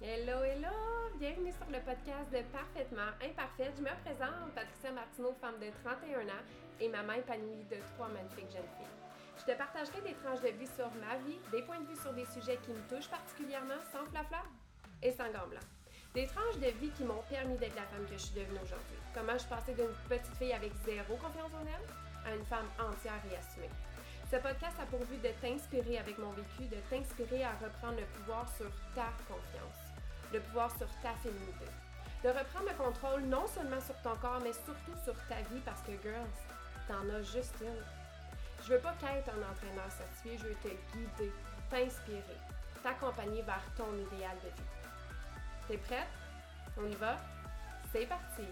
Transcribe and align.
Hello, 0.00 0.44
hello! 0.44 0.70
Bienvenue 1.18 1.50
sur 1.50 1.66
le 1.66 1.82
podcast 1.82 2.30
de 2.30 2.38
Parfaitement 2.54 3.10
Imparfaite. 3.18 3.74
Je 3.74 3.82
me 3.82 3.90
présente, 4.06 4.54
Patricia 4.54 4.94
Martineau, 4.94 5.34
femme 5.42 5.58
de 5.58 5.74
31 5.82 6.22
ans 6.22 6.46
et 6.78 6.86
maman 6.86 7.14
épanouie 7.14 7.66
de 7.66 7.82
trois 7.98 8.06
magnifiques 8.06 8.46
jeunes 8.46 8.70
filles. 8.78 8.94
Je 9.42 9.42
te 9.42 9.58
partagerai 9.58 9.98
des 10.06 10.14
tranches 10.22 10.46
de 10.46 10.54
vie 10.54 10.70
sur 10.70 10.86
ma 11.02 11.18
vie, 11.26 11.42
des 11.50 11.66
points 11.66 11.82
de 11.82 11.90
vue 11.90 11.98
sur 11.98 12.14
des 12.14 12.30
sujets 12.30 12.62
qui 12.62 12.70
me 12.70 12.82
touchent 12.86 13.10
particulièrement, 13.10 13.82
sans 13.90 14.06
flafla 14.06 14.46
et 15.02 15.10
sans 15.10 15.34
gants. 15.34 15.50
Des 16.14 16.30
tranches 16.30 16.62
de 16.62 16.70
vie 16.78 16.94
qui 16.94 17.02
m'ont 17.02 17.26
permis 17.26 17.58
d'être 17.58 17.74
la 17.74 17.90
femme 17.90 18.06
que 18.06 18.14
je 18.14 18.30
suis 18.30 18.38
devenue 18.38 18.62
aujourd'hui. 18.62 19.02
Comment 19.10 19.34
je 19.34 19.50
passée 19.50 19.74
d'une 19.74 19.90
petite 20.06 20.38
fille 20.38 20.54
avec 20.54 20.70
zéro 20.86 21.18
confiance 21.18 21.50
en 21.58 21.66
elle 21.66 21.86
à 22.22 22.36
une 22.38 22.46
femme 22.46 22.70
entière 22.78 23.18
et 23.26 23.34
assumée. 23.34 23.74
Ce 24.30 24.36
podcast 24.36 24.76
a 24.78 24.84
pour 24.84 25.00
but 25.06 25.22
de 25.22 25.32
t'inspirer 25.40 25.96
avec 25.96 26.18
mon 26.18 26.30
vécu, 26.32 26.68
de 26.68 26.76
t'inspirer 26.90 27.44
à 27.44 27.52
reprendre 27.64 27.96
le 27.96 28.04
pouvoir 28.18 28.46
sur 28.58 28.68
ta 28.94 29.08
confiance, 29.26 29.87
le 30.32 30.40
pouvoir 30.40 30.70
sur 30.76 30.88
ta 31.02 31.14
féminité. 31.14 31.66
De 32.22 32.28
reprendre 32.28 32.66
le 32.68 32.74
contrôle 32.74 33.22
non 33.22 33.46
seulement 33.46 33.80
sur 33.80 33.96
ton 34.02 34.16
corps, 34.16 34.40
mais 34.42 34.52
surtout 34.52 34.98
sur 35.04 35.14
ta 35.28 35.36
vie 35.52 35.60
parce 35.64 35.82
que, 35.82 35.92
girls, 36.02 36.26
t'en 36.88 37.08
as 37.10 37.22
juste 37.22 37.54
une. 37.60 37.84
Je 38.64 38.74
veux 38.74 38.80
pas 38.80 38.94
qu'être 38.94 39.28
un 39.28 39.50
entraîneur 39.50 39.90
certifié, 39.90 40.36
je 40.38 40.46
veux 40.48 40.56
te 40.56 40.68
guider, 40.68 41.32
t'inspirer, 41.70 42.36
t'accompagner 42.82 43.42
vers 43.42 43.64
ton 43.76 43.92
idéal 43.94 44.36
de 44.42 44.48
vie. 44.48 44.68
T'es 45.68 45.78
prête? 45.78 46.08
On 46.76 46.86
y 46.86 46.94
va? 46.96 47.18
C'est 47.92 48.06
parti! 48.06 48.42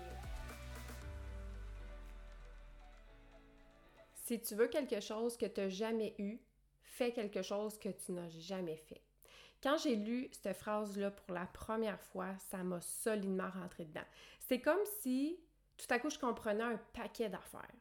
Si 4.27 4.41
tu 4.41 4.55
veux 4.55 4.69
quelque 4.69 5.01
chose 5.01 5.37
que 5.37 5.47
tu 5.47 5.61
n'as 5.61 5.69
jamais 5.69 6.15
eu, 6.19 6.39
fais 6.83 7.13
quelque 7.13 7.43
chose 7.43 7.79
que 7.79 7.91
tu 7.91 8.13
n'as 8.13 8.29
jamais 8.29 8.77
fait. 8.77 9.03
Quand 9.67 9.79
j'ai 9.79 9.97
lu 9.97 10.29
cette 10.31 10.59
phrase-là 10.59 11.11
pour 11.11 11.35
la 11.35 11.47
première 11.47 12.01
fois, 12.01 12.29
ça 12.39 12.59
m'a 12.59 12.81
solidement 12.81 13.51
rentré 13.51 13.85
dedans. 13.85 14.07
C'est 14.39 14.61
comme 14.61 14.85
si 15.01 15.41
tout 15.77 15.89
à 15.91 15.99
coup 15.99 16.09
je 16.09 16.21
comprenais 16.21 16.63
un 16.63 16.81
paquet 16.93 17.29
d'affaires. 17.29 17.75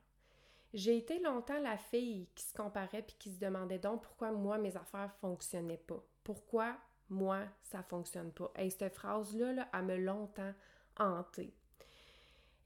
J'ai 0.73 0.97
été 0.97 1.19
longtemps 1.19 1.59
la 1.59 1.77
fille 1.77 2.27
qui 2.33 2.43
se 2.43 2.55
comparait 2.55 3.03
puis 3.03 3.15
qui 3.19 3.31
se 3.31 3.37
demandait 3.37 3.77
donc 3.77 4.01
pourquoi 4.01 4.31
moi 4.31 4.57
mes 4.57 4.75
affaires 4.75 5.13
fonctionnaient 5.21 5.77
pas. 5.77 6.03
Pourquoi 6.23 6.75
moi 7.07 7.43
ça 7.61 7.83
fonctionne 7.83 8.31
pas? 8.31 8.51
Et 8.57 8.71
cette 8.71 8.95
phrase-là, 8.95 9.53
là, 9.53 9.69
m'a 9.83 9.95
longtemps 9.95 10.53
hantée. 10.97 11.53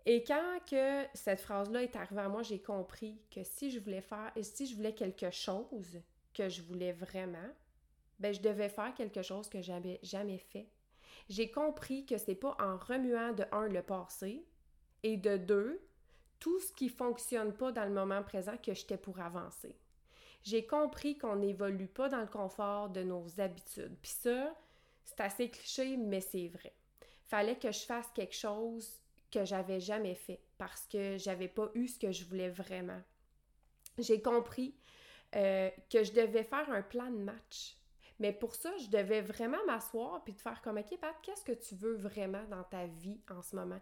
Et 0.05 0.23
quand 0.23 0.59
que 0.65 1.03
cette 1.13 1.41
phrase-là 1.41 1.83
est 1.83 1.97
arrivée 1.97 2.21
à 2.21 2.29
moi, 2.29 2.41
j'ai 2.41 2.61
compris 2.61 3.21
que 3.29 3.43
si 3.43 3.69
je 3.69 3.79
voulais 3.79 3.99
faire 3.99 4.31
et 4.37 4.43
si 4.43 4.65
je 4.65 4.77
voulais 4.77 4.95
quelque 4.95 5.29
chose 5.29 5.99
que 6.33 6.47
je 6.47 6.61
voulais 6.61 6.93
vraiment, 6.93 7.49
ben 8.19 8.33
je 8.33 8.41
devais 8.41 8.69
faire 8.69 8.93
quelque 8.93 9.21
chose 9.21 9.49
que 9.49 9.61
j'avais 9.61 9.99
jamais 10.03 10.37
fait. 10.37 10.67
J'ai 11.29 11.51
compris 11.51 12.05
que 12.05 12.17
c'est 12.17 12.35
pas 12.35 12.55
en 12.59 12.77
remuant 12.77 13.33
de 13.33 13.45
un 13.51 13.67
le 13.67 13.83
passé 13.83 14.45
et 15.03 15.17
de 15.17 15.37
deux 15.37 15.81
tout 16.39 16.59
ce 16.59 16.71
qui 16.73 16.89
fonctionne 16.89 17.53
pas 17.53 17.71
dans 17.71 17.85
le 17.85 17.93
moment 17.93 18.23
présent 18.23 18.57
que 18.57 18.73
j'étais 18.73 18.97
pour 18.97 19.19
avancer. 19.19 19.75
J'ai 20.41 20.65
compris 20.65 21.17
qu'on 21.17 21.35
n'évolue 21.35 21.87
pas 21.87 22.07
dans 22.07 22.21
le 22.21 22.27
confort 22.27 22.89
de 22.89 23.03
nos 23.03 23.25
habitudes. 23.39 23.97
Puis 24.01 24.11
ça, 24.11 24.55
c'est 25.03 25.19
assez 25.19 25.49
cliché, 25.49 25.97
mais 25.97 26.21
c'est 26.21 26.47
vrai. 26.47 26.73
Fallait 27.27 27.57
que 27.57 27.71
je 27.71 27.79
fasse 27.79 28.09
quelque 28.15 28.35
chose 28.35 28.99
que 29.31 29.43
j'avais 29.45 29.79
jamais 29.79 30.15
fait 30.15 30.41
parce 30.57 30.87
que 30.87 31.17
j'avais 31.17 31.49
pas 31.49 31.69
eu 31.73 31.87
ce 31.87 31.99
que 31.99 32.11
je 32.11 32.25
voulais 32.25 32.49
vraiment. 32.49 33.01
J'ai 33.97 34.21
compris 34.21 34.73
euh, 35.35 35.69
que 35.91 36.03
je 36.03 36.13
devais 36.13 36.43
faire 36.43 36.69
un 36.71 36.81
plan 36.81 37.11
de 37.11 37.17
match. 37.17 37.77
Mais 38.19 38.33
pour 38.33 38.53
ça, 38.53 38.69
je 38.77 38.89
devais 38.89 39.21
vraiment 39.21 39.63
m'asseoir 39.65 40.21
puis 40.23 40.33
te 40.33 40.41
faire 40.41 40.61
comme 40.61 40.77
OK, 40.77 40.97
Pat, 40.99 41.15
qu'est-ce 41.23 41.43
que 41.43 41.53
tu 41.53 41.75
veux 41.75 41.95
vraiment 41.95 42.43
dans 42.49 42.63
ta 42.63 42.85
vie 42.85 43.21
en 43.29 43.41
ce 43.41 43.55
moment? 43.55 43.79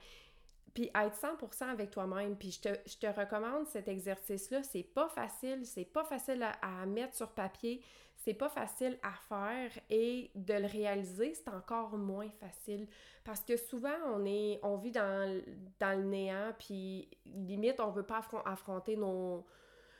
Puis 0.75 0.91
être 0.93 1.15
100% 1.15 1.63
avec 1.69 1.89
toi-même. 1.89 2.35
Puis 2.37 2.51
je 2.51 2.61
te, 2.61 2.69
je 2.85 2.97
te, 2.97 3.07
recommande 3.07 3.65
cet 3.65 3.87
exercice-là. 3.87 4.61
C'est 4.61 4.83
pas 4.83 5.09
facile, 5.09 5.65
c'est 5.65 5.85
pas 5.85 6.03
facile 6.03 6.45
à, 6.61 6.85
mettre 6.85 7.15
sur 7.15 7.31
papier, 7.31 7.81
c'est 8.15 8.35
pas 8.35 8.49
facile 8.49 8.99
à 9.01 9.13
faire 9.27 9.71
et 9.89 10.29
de 10.35 10.53
le 10.53 10.67
réaliser, 10.67 11.33
c'est 11.33 11.49
encore 11.49 11.97
moins 11.97 12.29
facile. 12.29 12.87
Parce 13.23 13.41
que 13.41 13.57
souvent, 13.57 13.95
on 14.05 14.23
est, 14.25 14.59
on 14.61 14.77
vit 14.77 14.91
dans, 14.91 15.41
dans 15.79 15.97
le 15.97 16.05
néant, 16.05 16.53
puis 16.59 17.09
limite, 17.25 17.79
on 17.79 17.89
veut 17.89 18.05
pas 18.05 18.21
affronter 18.45 18.95
nos... 18.97 19.45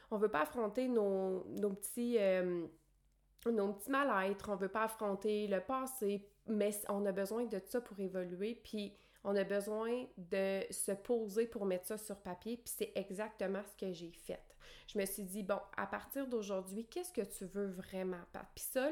On 0.10 0.18
veut 0.18 0.30
pas 0.30 0.42
affronter 0.42 0.88
nos, 0.88 1.44
nos 1.60 1.72
petits... 1.72 2.18
Euh, 2.20 2.68
nos 3.46 3.74
petits 3.74 3.92
mal-être, 3.92 4.50
on 4.50 4.56
veut 4.56 4.68
pas 4.68 4.84
affronter 4.84 5.48
le 5.48 5.62
passé, 5.62 6.28
mais 6.48 6.72
on 6.90 7.06
a 7.06 7.12
besoin 7.12 7.46
de 7.46 7.60
ça 7.66 7.82
pour 7.82 8.00
évoluer. 8.00 8.60
Puis 8.64 8.94
on 9.24 9.36
a 9.36 9.44
besoin 9.44 10.06
de 10.18 10.62
se 10.72 10.92
poser 10.92 11.48
pour 11.48 11.66
mettre 11.66 11.88
ça 11.88 11.98
sur 11.98 12.18
papier, 12.18 12.58
puis 12.58 12.74
c'est 12.76 12.92
exactement 12.96 13.62
ce 13.64 13.86
que 13.86 13.92
j'ai 13.92 14.12
fait. 14.12 14.42
Je 14.88 14.98
me 14.98 15.06
suis 15.06 15.24
dit, 15.24 15.44
bon, 15.44 15.60
à 15.76 15.86
partir 15.86 16.28
d'aujourd'hui, 16.28 16.86
qu'est-ce 16.86 17.12
que 17.12 17.22
tu 17.22 17.46
veux 17.46 17.68
vraiment? 17.68 18.22
Puis 18.56 18.64
ça, 18.72 18.90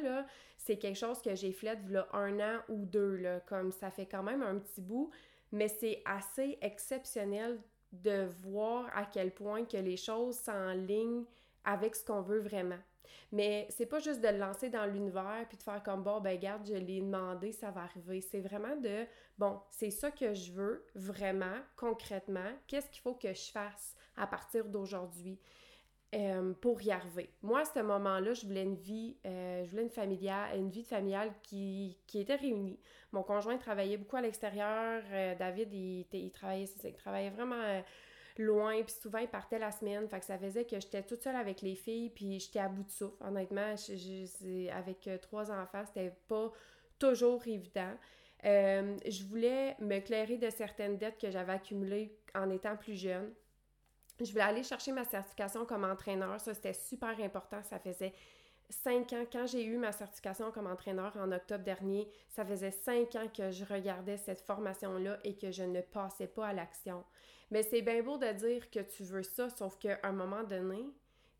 c'est 0.57 0.77
quelque 0.77 0.97
chose 0.97 1.21
que 1.21 1.35
j'ai 1.35 1.51
fait 1.51 1.79
là, 1.89 2.07
un 2.13 2.39
an 2.39 2.59
ou 2.69 2.85
deux, 2.85 3.15
là, 3.15 3.39
comme 3.41 3.71
ça 3.71 3.91
fait 3.91 4.05
quand 4.05 4.23
même 4.23 4.41
un 4.41 4.57
petit 4.59 4.81
bout, 4.81 5.09
mais 5.51 5.67
c'est 5.67 6.01
assez 6.05 6.57
exceptionnel 6.61 7.61
de 7.93 8.27
voir 8.41 8.89
à 8.93 9.05
quel 9.05 9.33
point 9.33 9.63
que 9.63 9.77
les 9.77 9.95
choses 9.97 10.35
s'enlignent 10.35 11.23
avec 11.63 11.95
ce 11.95 12.03
qu'on 12.03 12.21
veut 12.21 12.39
vraiment. 12.39 12.79
Mais 13.31 13.67
c'est 13.69 13.85
pas 13.85 13.99
juste 13.99 14.21
de 14.21 14.27
le 14.27 14.37
lancer 14.37 14.69
dans 14.69 14.85
l'univers 14.85 15.45
puis 15.47 15.57
de 15.57 15.63
faire 15.63 15.81
comme 15.83 16.03
bon, 16.03 16.19
ben 16.21 16.37
garde, 16.39 16.65
je 16.67 16.73
l'ai 16.73 17.01
demandé, 17.01 17.51
ça 17.51 17.71
va 17.71 17.81
arriver. 17.81 18.21
C'est 18.21 18.41
vraiment 18.41 18.75
de 18.77 19.05
bon, 19.37 19.59
c'est 19.69 19.91
ça 19.91 20.11
que 20.11 20.33
je 20.33 20.51
veux 20.51 20.85
vraiment, 20.95 21.57
concrètement. 21.75 22.51
Qu'est-ce 22.67 22.89
qu'il 22.89 23.01
faut 23.01 23.15
que 23.15 23.33
je 23.33 23.51
fasse 23.51 23.95
à 24.15 24.27
partir 24.27 24.65
d'aujourd'hui? 24.65 25.39
Euh, 26.13 26.53
pour 26.61 26.81
y 26.81 26.91
arriver? 26.91 27.29
Moi, 27.41 27.61
à 27.61 27.65
ce 27.65 27.79
moment-là, 27.79 28.33
je 28.33 28.45
voulais 28.45 28.63
une 28.63 28.75
vie, 28.75 29.17
euh, 29.25 29.65
je 29.65 29.69
voulais 29.69 29.81
une 29.81 29.89
familiale, 29.89 30.57
une 30.57 30.69
vie 30.69 30.83
familiale 30.83 31.33
qui, 31.43 31.97
qui, 32.07 32.21
était 32.21 32.35
réunie. 32.35 32.79
Mon 33.11 33.21
conjoint 33.21 33.57
travaillait 33.57 33.97
beaucoup 33.97 34.15
à 34.15 34.21
l'extérieur. 34.21 35.03
Euh, 35.11 35.35
David, 35.35 35.73
il, 35.73 36.05
il, 36.13 36.31
travaillait, 36.31 36.69
il 36.85 36.93
travaillait 36.93 37.31
vraiment 37.31 37.81
loin, 38.39 38.81
puis 38.83 38.95
souvent 39.01 39.19
ils 39.19 39.27
partaient 39.27 39.59
la 39.59 39.71
semaine, 39.71 40.07
fait 40.07 40.19
que 40.19 40.25
ça 40.25 40.37
faisait 40.37 40.65
que 40.65 40.79
j'étais 40.79 41.03
toute 41.03 41.21
seule 41.21 41.35
avec 41.35 41.61
les 41.61 41.75
filles, 41.75 42.09
puis 42.09 42.39
j'étais 42.39 42.59
à 42.59 42.67
bout 42.67 42.83
de 42.83 42.91
souffle. 42.91 43.15
Honnêtement, 43.23 43.75
avec 44.71 45.07
euh, 45.07 45.17
trois 45.17 45.51
enfants, 45.51 45.83
c'était 45.85 46.13
pas 46.27 46.51
toujours 46.99 47.45
évident. 47.47 47.93
Euh, 48.45 48.95
je 49.07 49.23
voulais 49.23 49.75
me 49.79 49.99
clairer 49.99 50.37
de 50.37 50.49
certaines 50.49 50.97
dettes 50.97 51.17
que 51.17 51.31
j'avais 51.31 51.53
accumulées 51.53 52.15
en 52.35 52.49
étant 52.49 52.75
plus 52.75 52.95
jeune. 52.95 53.33
Je 54.19 54.31
voulais 54.31 54.43
aller 54.43 54.63
chercher 54.63 54.91
ma 54.91 55.03
certification 55.03 55.65
comme 55.65 55.83
entraîneur. 55.83 56.39
Ça, 56.39 56.53
c'était 56.53 56.73
super 56.73 57.19
important. 57.19 57.61
Ça 57.63 57.79
faisait 57.79 58.13
cinq 58.69 59.13
ans, 59.13 59.25
quand 59.31 59.45
j'ai 59.45 59.63
eu 59.63 59.77
ma 59.77 59.91
certification 59.91 60.51
comme 60.51 60.67
entraîneur 60.67 61.15
en 61.17 61.31
octobre 61.31 61.63
dernier, 61.63 62.09
ça 62.29 62.45
faisait 62.45 62.71
cinq 62.71 63.15
ans 63.15 63.27
que 63.27 63.51
je 63.51 63.65
regardais 63.65 64.17
cette 64.17 64.41
formation-là 64.41 65.19
et 65.23 65.35
que 65.35 65.51
je 65.51 65.63
ne 65.63 65.81
passais 65.81 66.27
pas 66.27 66.47
à 66.47 66.53
l'action. 66.53 67.03
Mais 67.51 67.63
c'est 67.63 67.81
bien 67.81 68.01
beau 68.01 68.17
de 68.17 68.31
dire 68.31 68.69
que 68.71 68.79
tu 68.79 69.03
veux 69.03 69.23
ça, 69.23 69.49
sauf 69.49 69.77
qu'à 69.77 69.99
un 70.03 70.11
moment 70.11 70.43
donné, 70.43 70.85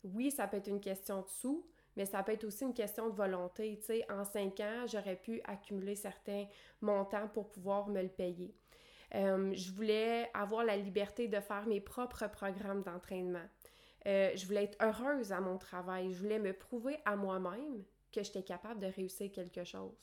oui, 0.04 0.30
ça 0.30 0.46
peut 0.46 0.58
être 0.58 0.68
une 0.68 0.80
question 0.80 1.22
de 1.22 1.28
sous, 1.28 1.66
mais 1.96 2.04
ça 2.04 2.22
peut 2.22 2.32
être 2.32 2.44
aussi 2.44 2.64
une 2.64 2.74
question 2.74 3.08
de 3.08 3.14
volonté. 3.14 3.78
Tu 3.80 3.86
sais, 3.86 4.06
en 4.10 4.24
cinq 4.24 4.60
ans, 4.60 4.86
j'aurais 4.86 5.16
pu 5.16 5.40
accumuler 5.44 5.96
certains 5.96 6.46
montants 6.80 7.28
pour 7.28 7.50
pouvoir 7.50 7.88
me 7.88 8.02
le 8.02 8.08
payer. 8.08 8.54
Euh, 9.14 9.52
je 9.54 9.72
voulais 9.72 10.30
avoir 10.34 10.64
la 10.64 10.76
liberté 10.76 11.28
de 11.28 11.40
faire 11.40 11.66
mes 11.66 11.80
propres 11.80 12.28
programmes 12.28 12.82
d'entraînement. 12.82 13.46
Euh, 14.06 14.30
je 14.34 14.46
voulais 14.46 14.64
être 14.64 14.78
heureuse 14.80 15.32
à 15.32 15.40
mon 15.40 15.58
travail. 15.58 16.12
Je 16.12 16.18
voulais 16.18 16.38
me 16.38 16.52
prouver 16.52 16.96
à 17.04 17.16
moi-même 17.16 17.82
que 18.12 18.22
j'étais 18.22 18.42
capable 18.42 18.80
de 18.80 18.86
réussir 18.86 19.30
quelque 19.32 19.64
chose. 19.64 19.96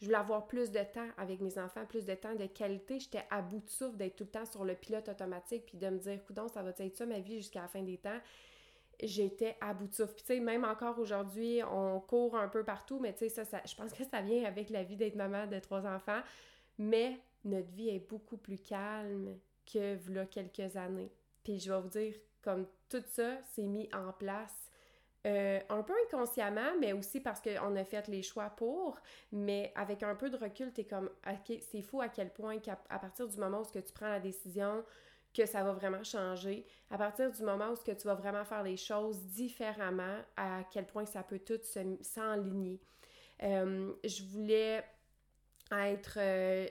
Je 0.00 0.06
voulais 0.06 0.18
avoir 0.18 0.46
plus 0.46 0.70
de 0.70 0.80
temps 0.80 1.08
avec 1.16 1.40
mes 1.40 1.58
enfants, 1.58 1.84
plus 1.86 2.04
de 2.04 2.14
temps 2.14 2.34
de 2.34 2.46
qualité. 2.46 3.00
J'étais 3.00 3.24
à 3.30 3.42
bout 3.42 3.60
de 3.60 3.68
souffle 3.68 3.96
d'être 3.96 4.16
tout 4.16 4.24
le 4.24 4.30
temps 4.30 4.44
sur 4.44 4.64
le 4.64 4.74
pilote 4.74 5.08
automatique 5.08 5.66
puis 5.66 5.78
de 5.78 5.88
me 5.88 5.98
dire, 5.98 6.22
coudon, 6.24 6.48
ça 6.48 6.62
va 6.62 6.70
être 6.78 6.96
ça 6.96 7.06
ma 7.06 7.20
vie 7.20 7.36
jusqu'à 7.36 7.62
la 7.62 7.68
fin 7.68 7.82
des 7.82 7.98
temps? 7.98 8.18
J'étais 9.02 9.56
à 9.60 9.74
bout 9.74 9.88
de 9.88 9.94
souffle. 9.94 10.14
Puis 10.14 10.24
tu 10.24 10.34
sais, 10.34 10.40
même 10.40 10.64
encore 10.64 10.98
aujourd'hui, 10.98 11.60
on 11.68 12.00
court 12.00 12.36
un 12.36 12.48
peu 12.48 12.64
partout, 12.64 13.00
mais 13.00 13.12
tu 13.12 13.28
sais, 13.28 13.44
ça, 13.44 13.62
je 13.64 13.74
pense 13.74 13.92
que 13.92 14.04
ça 14.04 14.20
vient 14.20 14.44
avec 14.44 14.70
la 14.70 14.84
vie 14.84 14.96
d'être 14.96 15.16
maman 15.16 15.46
de 15.46 15.58
trois 15.58 15.86
enfants. 15.86 16.20
Mais 16.78 17.18
notre 17.44 17.70
vie 17.70 17.88
est 17.88 18.08
beaucoup 18.08 18.36
plus 18.36 18.58
calme 18.58 19.38
que 19.66 19.96
voilà 19.96 20.26
quelques 20.26 20.76
années. 20.76 21.10
Puis 21.42 21.58
je 21.58 21.72
vais 21.72 21.80
vous 21.80 21.88
dire 21.88 22.14
comme 22.44 22.66
tout 22.88 23.02
ça 23.08 23.42
s'est 23.54 23.66
mis 23.66 23.88
en 23.94 24.12
place 24.12 24.70
euh, 25.26 25.58
un 25.70 25.82
peu 25.82 25.94
inconsciemment, 26.06 26.78
mais 26.78 26.92
aussi 26.92 27.18
parce 27.18 27.40
qu'on 27.40 27.76
a 27.76 27.84
fait 27.84 28.06
les 28.08 28.22
choix 28.22 28.50
pour, 28.50 28.98
mais 29.32 29.72
avec 29.74 30.02
un 30.02 30.14
peu 30.14 30.28
de 30.28 30.36
recul, 30.36 30.70
t'es 30.70 30.84
comme, 30.84 31.08
ok, 31.26 31.58
c'est 31.62 31.80
fou 31.80 32.02
à 32.02 32.08
quel 32.08 32.30
point 32.30 32.58
qu'à 32.58 32.78
à 32.90 32.98
partir 32.98 33.26
du 33.26 33.38
moment 33.38 33.62
où 33.62 33.64
que 33.64 33.78
tu 33.78 33.92
prends 33.94 34.08
la 34.10 34.20
décision 34.20 34.84
que 35.32 35.46
ça 35.46 35.64
va 35.64 35.72
vraiment 35.72 36.04
changer, 36.04 36.66
à 36.90 36.98
partir 36.98 37.32
du 37.32 37.42
moment 37.42 37.70
où 37.70 37.76
que 37.76 37.92
tu 37.92 38.06
vas 38.06 38.14
vraiment 38.14 38.44
faire 38.44 38.62
les 38.62 38.76
choses 38.76 39.18
différemment, 39.22 40.18
à 40.36 40.62
quel 40.70 40.86
point 40.86 41.06
ça 41.06 41.22
peut 41.22 41.40
tout 41.40 41.60
s'enligner. 42.02 42.80
Euh, 43.42 43.92
je 44.04 44.22
voulais 44.24 44.84
être 45.82 46.18
euh, 46.18 46.66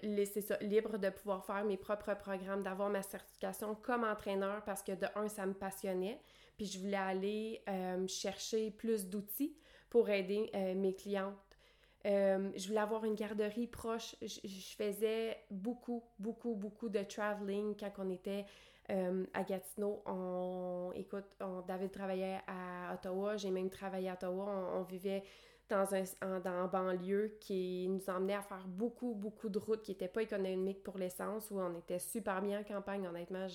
libre 0.61 0.97
de 0.97 1.09
pouvoir 1.09 1.45
faire 1.45 1.63
mes 1.65 1.77
propres 1.77 2.15
programmes, 2.15 2.63
d'avoir 2.63 2.89
ma 2.89 3.01
certification 3.01 3.75
comme 3.75 4.03
entraîneur 4.03 4.63
parce 4.63 4.83
que 4.83 4.91
de 4.91 5.07
un, 5.15 5.27
ça 5.27 5.45
me 5.45 5.53
passionnait. 5.53 6.19
Puis 6.57 6.65
je 6.65 6.79
voulais 6.79 6.97
aller 6.97 7.61
euh, 7.67 8.07
chercher 8.07 8.71
plus 8.71 9.07
d'outils 9.07 9.55
pour 9.89 10.09
aider 10.09 10.49
euh, 10.53 10.75
mes 10.75 10.93
clientes. 10.95 11.57
je 12.03 12.67
voulais 12.67 12.79
avoir 12.79 13.05
une 13.05 13.15
garderie 13.15 13.67
proche. 13.67 14.15
Je, 14.21 14.75
faisais 14.77 15.37
beaucoup, 15.49 16.03
beaucoup, 16.19 16.55
beaucoup 16.55 16.89
de 16.89 17.01
traveling 17.03 17.75
quand 17.75 17.91
on 17.99 18.09
était 18.09 18.45
à 18.89 19.43
Gatineau. 19.43 20.03
On, 20.05 20.91
écoute, 20.93 21.37
David 21.67 21.91
travaillait 21.91 22.41
à 22.47 22.93
Ottawa, 22.93 23.37
j'ai 23.37 23.49
même 23.49 23.69
travaillé 23.69 24.09
à 24.09 24.13
Ottawa. 24.13 24.73
on 24.75 24.83
vivait 24.83 25.23
dans 25.69 25.87
un 25.95 26.39
dans 26.39 26.67
banlieue 26.67 27.37
qui 27.39 27.87
nous 27.87 28.09
emmenait 28.09 28.35
à 28.35 28.41
faire 28.41 28.65
beaucoup, 28.67 29.13
beaucoup 29.15 29.49
de 29.49 29.57
routes 29.57 29.81
qui 29.81 29.91
n'étaient 29.91 30.07
pas 30.07 30.21
économiques 30.21 30.83
pour 30.83 30.97
l'essence, 30.97 31.49
où 31.51 31.59
on 31.59 31.77
était 31.77 31.99
super 31.99 32.41
bien 32.41 32.59
en 32.59 32.63
campagne, 32.63 33.07
honnêtement. 33.07 33.47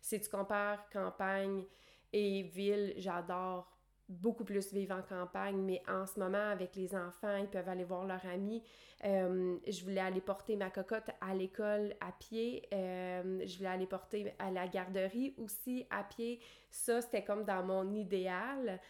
Si 0.00 0.20
tu 0.20 0.30
compares 0.30 0.88
campagne 0.90 1.64
et 2.12 2.42
ville, 2.42 2.94
j'adore 2.96 3.76
beaucoup 4.08 4.44
plus 4.44 4.72
vivre 4.72 4.94
en 4.94 5.02
campagne, 5.02 5.56
mais 5.56 5.82
en 5.88 6.06
ce 6.06 6.18
moment, 6.18 6.50
avec 6.50 6.76
les 6.76 6.94
enfants, 6.94 7.36
ils 7.36 7.48
peuvent 7.48 7.68
aller 7.68 7.84
voir 7.84 8.06
leurs 8.06 8.24
amis. 8.26 8.62
Euh, 9.04 9.56
je 9.66 9.82
voulais 9.82 10.00
aller 10.00 10.20
porter 10.20 10.56
ma 10.56 10.70
cocotte 10.70 11.10
à 11.20 11.34
l'école 11.34 11.94
à 12.00 12.12
pied. 12.12 12.66
Euh, 12.72 13.40
je 13.44 13.56
voulais 13.56 13.70
aller 13.70 13.86
porter 13.86 14.32
à 14.38 14.50
la 14.50 14.68
garderie 14.68 15.34
aussi 15.38 15.86
à 15.90 16.04
pied. 16.04 16.40
Ça, 16.70 17.00
c'était 17.02 17.24
comme 17.24 17.44
dans 17.44 17.62
mon 17.62 17.94
idéal. 17.94 18.80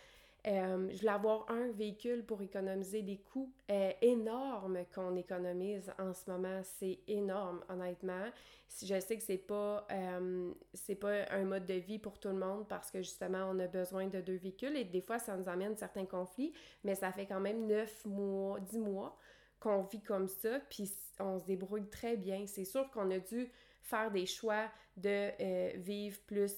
Euh, 0.46 0.88
je 0.92 0.98
voulais 0.98 1.10
avoir 1.10 1.50
un 1.50 1.72
véhicule 1.72 2.24
pour 2.24 2.40
économiser 2.40 3.02
des 3.02 3.18
coûts 3.18 3.52
euh, 3.70 3.90
énormes 4.00 4.78
qu'on 4.94 5.16
économise 5.16 5.92
en 5.98 6.14
ce 6.14 6.30
moment. 6.30 6.60
C'est 6.62 7.00
énorme, 7.08 7.64
honnêtement. 7.68 8.26
Je 8.80 9.00
sais 9.00 9.16
que 9.16 9.22
c'est 9.24 9.38
pas, 9.38 9.86
euh, 9.90 10.52
pas 11.00 11.32
un 11.32 11.44
mode 11.44 11.66
de 11.66 11.74
vie 11.74 11.98
pour 11.98 12.20
tout 12.20 12.28
le 12.28 12.38
monde 12.38 12.66
parce 12.68 12.92
que 12.92 12.98
justement, 12.98 13.48
on 13.50 13.58
a 13.58 13.66
besoin 13.66 14.06
de 14.06 14.20
deux 14.20 14.36
véhicules 14.36 14.76
et 14.76 14.84
des 14.84 15.00
fois, 15.00 15.18
ça 15.18 15.36
nous 15.36 15.48
amène 15.48 15.76
certains 15.76 16.06
conflits, 16.06 16.52
mais 16.84 16.94
ça 16.94 17.10
fait 17.10 17.26
quand 17.26 17.40
même 17.40 17.66
neuf 17.66 18.04
mois, 18.04 18.60
dix 18.60 18.78
mois 18.78 19.18
qu'on 19.58 19.82
vit 19.82 20.02
comme 20.02 20.28
ça, 20.28 20.60
puis 20.70 20.88
on 21.18 21.40
se 21.40 21.44
débrouille 21.44 21.88
très 21.88 22.16
bien. 22.16 22.46
C'est 22.46 22.64
sûr 22.64 22.88
qu'on 22.90 23.10
a 23.10 23.18
dû 23.18 23.50
faire 23.80 24.12
des 24.12 24.26
choix 24.26 24.68
de 24.96 25.76
vivre 25.78 26.20
plus 26.26 26.52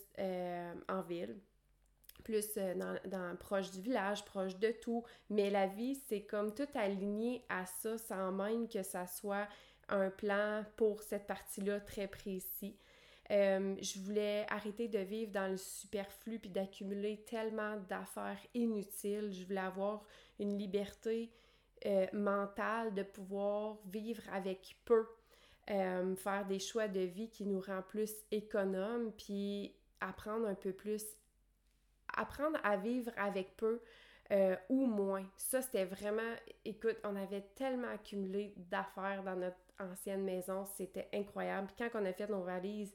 en 0.89 1.01
ville 1.03 1.39
plus 2.29 2.59
euh, 2.59 2.75
dans, 3.07 3.37
proche 3.37 3.71
du 3.71 3.81
village, 3.81 4.23
proche 4.27 4.59
de 4.59 4.71
tout. 4.71 5.03
Mais 5.31 5.49
la 5.49 5.67
vie, 5.67 5.95
c'est 6.09 6.23
comme 6.23 6.55
tout 6.55 6.69
aligné 6.75 7.43
à 7.49 7.65
ça 7.65 7.97
sans 7.97 8.33
même 8.33 8.69
que 8.69 8.83
ça 8.83 9.07
soit 9.07 9.49
un 9.89 10.11
plan 10.11 10.63
pour 10.77 11.03
cette 11.03 11.27
partie-là 11.27 11.81
très 11.81 12.07
précis. 12.07 12.77
Euh, 13.31 13.75
je 13.81 13.99
voulais 14.01 14.45
arrêter 14.51 14.89
de 14.89 14.99
vivre 14.99 15.33
dans 15.33 15.51
le 15.51 15.57
superflu 15.57 16.39
puis 16.39 16.51
d'accumuler 16.51 17.25
tellement 17.25 17.77
d'affaires 17.89 18.41
inutiles. 18.53 19.33
Je 19.33 19.47
voulais 19.47 19.61
avoir 19.61 20.05
une 20.39 20.59
liberté 20.59 21.33
euh, 21.87 22.07
mentale 22.13 22.93
de 22.93 23.05
pouvoir 23.05 23.79
vivre 23.87 24.23
avec 24.33 24.77
peu, 24.85 25.07
faire 25.67 26.47
des 26.47 26.59
choix 26.59 26.89
de 26.89 27.01
vie 27.01 27.31
qui 27.31 27.47
nous 27.47 27.61
rend 27.61 27.83
plus 27.83 28.13
économes 28.31 29.13
puis 29.13 29.75
apprendre 30.01 30.47
un 30.47 30.55
peu 30.55 30.73
plus 30.73 31.05
apprendre 32.19 32.59
à 32.63 32.77
vivre 32.77 33.11
avec 33.17 33.57
peu 33.57 33.81
euh, 34.31 34.57
ou 34.69 34.85
moins. 34.87 35.25
Ça, 35.37 35.63
c'était 35.63 35.87
vraiment, 35.87 36.35
écoute, 36.65 36.97
on 37.05 37.17
avait 37.17 37.47
tellement 37.55 37.89
accumulé 37.89 38.53
d'affaires 38.57 39.23
dans 39.23 39.37
notre 39.37 39.57
ancienne 39.81 40.23
maison, 40.23 40.67
c'était 40.77 41.09
incroyable. 41.15 41.69
Puis 41.69 41.77
quand 41.79 42.01
on 42.01 42.05
a 42.05 42.13
fait 42.13 42.29
nos 42.29 42.43
valises 42.43 42.93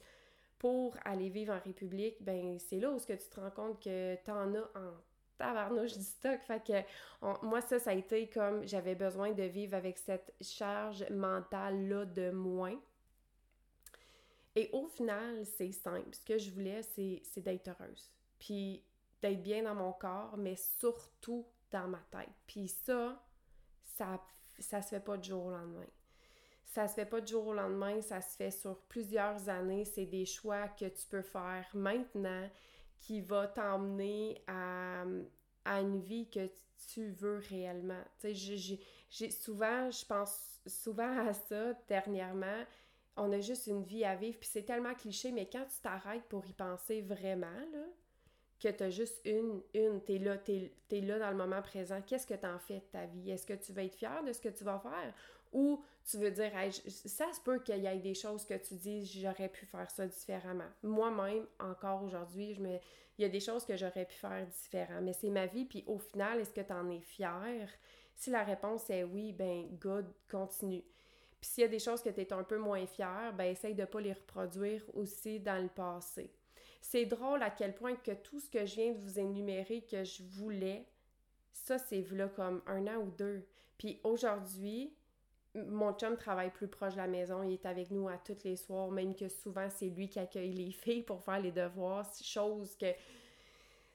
pour 0.60 0.96
aller 1.06 1.30
vivre 1.30 1.54
en 1.54 1.60
République, 1.60 2.18
ben 2.22 2.60
c'est 2.60 2.80
là 2.80 2.92
où 2.92 3.00
ce 3.00 3.08
que 3.08 3.14
tu 3.14 3.30
te 3.30 3.40
rends 3.40 3.52
compte 3.52 3.82
que 3.82 4.16
t'en 4.24 4.54
as 4.54 4.80
en 4.80 4.94
tabarnouche 5.38 5.94
du 5.94 6.04
stock. 6.04 6.40
Fait 6.42 6.64
que 6.64 7.46
moi, 7.46 7.62
ça, 7.62 7.80
ça 7.80 7.92
a 7.92 7.94
été 7.94 8.30
comme 8.30 8.68
j'avais 8.68 8.96
besoin 8.96 9.32
de 9.32 9.44
vivre 9.44 9.76
avec 9.76 9.98
cette 9.98 10.34
charge 10.42 11.10
mentale-là 11.10 12.06
de 12.06 12.30
moins. 12.30 12.80
Et 14.56 14.70
au 14.72 14.86
final, 14.86 15.46
c'est 15.46 15.72
simple. 15.72 16.14
Ce 16.14 16.24
que 16.24 16.38
je 16.38 16.52
voulais, 16.52 16.84
c'est 16.84 17.42
d'être 17.42 17.70
heureuse. 17.70 18.12
Puis 18.40 18.84
d'être 19.24 19.42
bien 19.42 19.64
dans 19.64 19.74
mon 19.74 19.94
corps, 19.94 20.36
mais 20.38 20.56
surtout 20.56 21.48
dans 21.72 21.88
ma 21.88 22.02
tête. 22.12 22.30
Puis 22.46 22.68
ça, 22.68 23.24
ça, 23.82 24.22
ça 24.60 24.82
se 24.82 24.90
fait 24.90 25.00
pas 25.00 25.18
du 25.18 25.30
jour 25.30 25.46
au 25.46 25.52
lendemain. 25.52 25.88
Ça 26.66 26.88
se 26.88 26.96
fait 26.96 27.06
pas 27.06 27.22
du 27.22 27.32
jour 27.32 27.48
au 27.48 27.54
lendemain, 27.54 28.02
ça 28.02 28.20
se 28.20 28.36
fait 28.36 28.52
sur 28.52 28.78
plusieurs 28.82 29.48
années. 29.48 29.86
C'est 29.86 30.06
des 30.06 30.26
choix 30.26 30.68
que 30.68 30.86
tu 30.86 31.08
peux 31.08 31.22
faire 31.22 31.66
maintenant 31.74 32.50
qui 33.00 33.22
va 33.22 33.48
t'emmener 33.48 34.44
à, 34.48 35.06
à 35.66 35.80
une 35.80 36.02
vie 36.02 36.30
que 36.30 36.50
tu 36.94 37.12
veux 37.12 37.42
réellement. 37.50 38.04
Tu 38.20 38.34
sais, 38.36 38.80
j'ai 39.10 39.32
souvent, 39.32 39.90
je 39.90 40.06
pense 40.06 40.62
souvent 40.68 41.28
à 41.28 41.34
ça 41.34 41.74
dernièrement. 41.88 42.66
On 43.16 43.32
a 43.32 43.40
juste 43.40 43.68
une 43.68 43.84
vie 43.84 44.04
à 44.04 44.16
vivre, 44.16 44.40
puis 44.40 44.50
c'est 44.52 44.64
tellement 44.64 44.96
cliché, 44.96 45.32
mais 45.32 45.48
quand 45.50 45.66
tu 45.66 45.80
t'arrêtes 45.82 46.24
pour 46.24 46.46
y 46.48 46.54
penser 46.54 47.02
vraiment, 47.02 47.60
là, 47.72 47.86
que 48.60 48.70
tu 48.70 48.84
as 48.84 48.90
juste 48.90 49.22
une, 49.26 49.62
une, 49.74 50.02
tu 50.04 50.14
es 50.14 50.20
là, 50.20 50.38
tu 50.38 50.72
es, 50.92 51.02
là 51.02 51.20
dans 51.20 51.32
le 51.32 51.38
moment 51.38 51.62
présent. 51.62 52.02
Qu'est-ce 52.06 52.28
que 52.28 52.34
tu 52.34 52.46
en 52.46 52.60
fais 52.60 52.76
de 52.76 52.86
ta 52.92 53.06
vie? 53.06 53.32
Est-ce 53.32 53.46
que 53.46 53.54
tu 53.54 53.74
vas 53.74 53.84
être 53.84 53.96
fier 53.96 54.24
de 54.24 54.34
ce 54.34 54.40
que 54.40 54.50
tu 54.50 54.64
vas 54.64 54.80
faire? 54.80 55.14
Ou 55.52 55.84
tu 56.10 56.18
veux 56.18 56.32
dire, 56.32 56.52
ça 56.88 57.32
se 57.32 57.40
peut 57.42 57.60
qu'il 57.60 57.78
y 57.78 57.86
ait 57.86 58.00
des 58.00 58.16
choses 58.16 58.46
que 58.46 58.56
tu 58.56 58.74
dis, 58.76 59.06
j'aurais 59.06 59.50
pu 59.50 59.66
faire 59.66 59.90
ça 59.92 60.08
différemment. 60.08 60.70
Moi-même, 60.82 61.46
encore 61.60 62.04
aujourd'hui, 62.04 62.56
je 62.56 62.62
il 63.20 63.22
y 63.22 63.26
a 63.26 63.30
des 63.30 63.40
choses 63.40 63.64
que 63.64 63.78
j'aurais 63.78 64.06
pu 64.06 64.16
faire 64.16 64.46
différemment, 64.48 65.02
mais 65.02 65.14
c'est 65.14 65.30
ma 65.30 65.46
vie, 65.46 65.66
puis 65.66 65.84
au 65.86 66.00
final, 66.00 66.40
est-ce 66.40 66.52
que 66.54 66.62
tu 66.62 66.74
en 66.74 66.90
es 66.90 67.00
fier? 67.00 67.70
Si 68.16 68.32
la 68.32 68.44
réponse 68.44 68.90
est 68.90 69.04
oui, 69.04 69.34
ben 69.34 69.68
good, 69.80 70.06
continue. 70.30 70.84
Puis 71.40 71.50
s'il 71.50 71.62
y 71.62 71.66
a 71.66 71.70
des 71.70 71.80
choses 71.80 72.02
que 72.02 72.10
tu 72.10 72.22
es 72.22 72.34
un 72.34 72.44
peu 72.44 72.58
moins 72.58 72.86
fier, 72.88 73.34
ben 73.34 73.46
essaye 73.46 73.76
de 73.76 73.82
ne 73.82 73.86
pas 73.86 74.00
les 74.00 74.14
reproduire 74.14 74.82
aussi 74.94 75.40
dans 75.40 75.62
le 75.62 75.70
passé. 75.70 76.32
C'est 76.86 77.06
drôle 77.06 77.42
à 77.42 77.50
quel 77.50 77.74
point 77.74 77.96
que 77.96 78.12
tout 78.12 78.42
ce 78.42 78.50
que 78.50 78.66
je 78.66 78.76
viens 78.76 78.92
de 78.92 79.00
vous 79.00 79.18
énumérer 79.18 79.86
que 79.90 80.04
je 80.04 80.22
voulais, 80.22 80.86
ça, 81.54 81.78
c'est 81.78 82.06
là 82.12 82.28
comme 82.28 82.62
un 82.68 82.86
an 82.88 82.98
ou 82.98 83.10
deux. 83.12 83.48
Puis 83.78 84.02
aujourd'hui, 84.04 84.94
mon 85.56 85.94
chum 85.94 86.18
travaille 86.18 86.52
plus 86.52 86.68
proche 86.68 86.94
de 86.94 86.98
la 86.98 87.08
maison, 87.08 87.42
il 87.42 87.54
est 87.54 87.66
avec 87.66 87.90
nous 87.90 88.10
à 88.10 88.18
tous 88.18 88.44
les 88.44 88.58
soirs, 88.58 88.92
même 88.92 89.16
que 89.16 89.30
souvent 89.30 89.70
c'est 89.70 89.88
lui 89.88 90.10
qui 90.10 90.20
accueille 90.20 90.52
les 90.52 90.72
filles 90.84 91.04
pour 91.04 91.24
faire 91.24 91.40
les 91.40 91.54
devoirs, 91.54 92.06
chose 92.22 92.76
que 92.76 92.88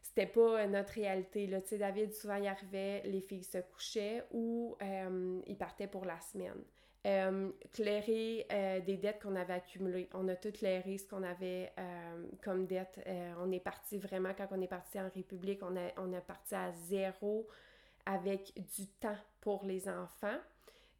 c'était 0.01 0.27
pas 0.27 0.67
notre 0.67 0.95
réalité. 0.95 1.47
Là. 1.47 1.61
Tu 1.61 1.69
sais, 1.69 1.79
David, 1.79 2.15
souvent 2.15 2.37
il 2.37 2.47
arrivait, 2.47 3.03
les 3.05 3.21
filles 3.21 3.45
se 3.45 3.59
couchaient 3.59 4.25
ou 4.31 4.77
euh, 4.81 5.43
il 5.47 5.59
partait 5.59 5.89
pour 5.89 6.07
la 6.07 6.19
semaine. 6.21 6.65
Euh, 7.07 7.51
clairer 7.73 8.45
euh, 8.51 8.81
des 8.81 8.97
dettes 8.97 9.23
qu'on 9.23 9.37
avait 9.37 9.55
accumulées. 9.55 10.09
On 10.15 10.27
a 10.27 10.35
tout 10.35 10.51
clairé 10.51 10.99
ce 10.99 11.07
qu'on 11.07 11.23
avait 11.23 11.73
euh, 11.79 12.27
comme 12.43 12.67
dette. 12.67 12.99
on 13.41 13.53
est 13.53 13.61
parti 13.61 13.99
vraiment, 13.99 14.31
quand 14.37 14.49
on 14.51 14.61
est 14.61 14.69
parti 14.69 14.99
en 14.99 15.09
République, 15.15 15.61
on, 15.63 15.77
a, 15.77 15.93
on 15.97 16.13
est 16.13 16.21
parti 16.21 16.57
à 16.57 16.73
zéro 16.73 17.47
avec 18.05 18.53
du 18.77 18.87
temps 19.01 19.17
pour 19.41 19.65
les 19.65 19.89
enfants. 19.89 20.37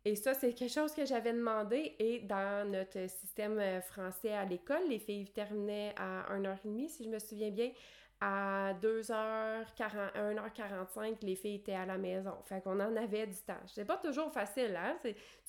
Et 0.05 0.15
ça, 0.15 0.35
c'est 0.35 0.55
quelque 0.55 0.73
chose 0.73 0.95
que 0.95 1.05
j'avais 1.05 1.33
demandé. 1.33 1.97
Et 1.99 2.21
dans 2.21 2.71
notre 2.71 3.11
système 3.11 3.61
français 3.83 4.33
à 4.33 4.45
l'école, 4.45 4.89
les 4.89 5.01
filles 5.01 5.27
terminaient 5.27 5.95
à 5.97 6.33
1h30, 6.39 6.89
si 6.89 7.05
je 7.05 7.09
me 7.09 7.19
souviens 7.19 7.51
bien 7.51 7.73
à 8.21 8.75
2h40, 8.83 10.13
1h45, 10.15 11.17
les 11.23 11.37
filles 11.37 11.57
étaient 11.57 11.75
à 11.75 11.87
la 11.87 11.99
maison. 11.99 12.35
Fait 12.45 12.61
qu'on 12.63 12.81
en 12.81 12.97
avait 12.97 13.27
du 13.27 13.37
temps. 13.37 13.61
C'est 13.67 13.85
pas 13.85 13.97
toujours 13.99 14.33
facile, 14.33 14.77
hein? 14.77 14.99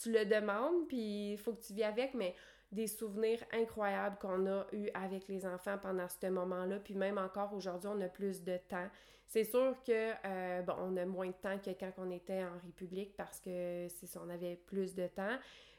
Tu 0.02 0.12
le 0.12 0.26
demandes, 0.26 0.88
puis 0.88 1.32
il 1.34 1.38
faut 1.38 1.54
que 1.54 1.62
tu 1.62 1.74
vis 1.74 1.84
avec, 1.84 2.14
mais 2.14 2.36
des 2.72 2.88
souvenirs 2.88 3.44
incroyables 3.52 4.18
qu'on 4.20 4.46
a 4.46 4.68
eu 4.74 4.90
avec 4.94 5.28
les 5.28 5.46
enfants 5.46 5.78
pendant 5.82 6.08
ce 6.08 6.28
moment-là, 6.28 6.80
puis 6.80 6.94
même 6.94 7.18
encore 7.18 7.54
aujourd'hui, 7.54 7.90
on 7.92 8.00
a 8.02 8.08
plus 8.08 8.44
de 8.44 8.58
temps. 8.58 8.88
C'est 9.26 9.44
sûr 9.44 9.76
que, 9.86 10.12
euh, 10.26 10.62
bon, 10.62 10.74
on 10.80 10.98
a 10.98 11.06
moins 11.06 11.28
de 11.28 11.34
temps 11.34 11.58
que 11.58 11.72
quand 11.72 11.92
on 11.98 12.12
était 12.12 12.44
en 12.44 12.60
République 12.66 13.16
parce 13.16 13.40
que 13.40 13.88
c'est 13.88 14.18
on 14.18 14.30
avait 14.30 14.56
plus 14.56 14.96
de 14.96 15.08
temps, 15.08 15.38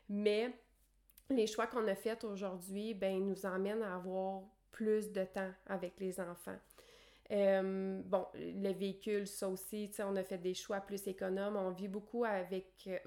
mais 0.09 0.53
les 1.29 1.47
choix 1.47 1.67
qu'on 1.67 1.87
a 1.87 1.95
faits 1.95 2.25
aujourd'hui, 2.25 2.95
ben, 2.95 3.25
nous 3.25 3.47
emmènent 3.47 3.83
à 3.83 3.95
avoir 3.95 4.43
plus 4.73 5.13
de 5.13 5.25
temps 5.25 5.51
avec 5.67 5.99
les 6.01 6.21
enfants. 6.21 6.59
Euh, 7.33 8.01
bon, 8.05 8.27
le 8.35 8.73
véhicule, 8.73 9.27
ça 9.27 9.49
aussi, 9.49 9.91
on 10.01 10.17
a 10.17 10.25
fait 10.25 10.39
des 10.39 10.55
choix 10.55 10.81
plus 10.81 11.07
économes. 11.07 11.57
On 11.57 11.71
vit 11.71 11.89
beaucoup 11.89 12.25
avec... 12.25 12.67
Euh, 12.89 12.99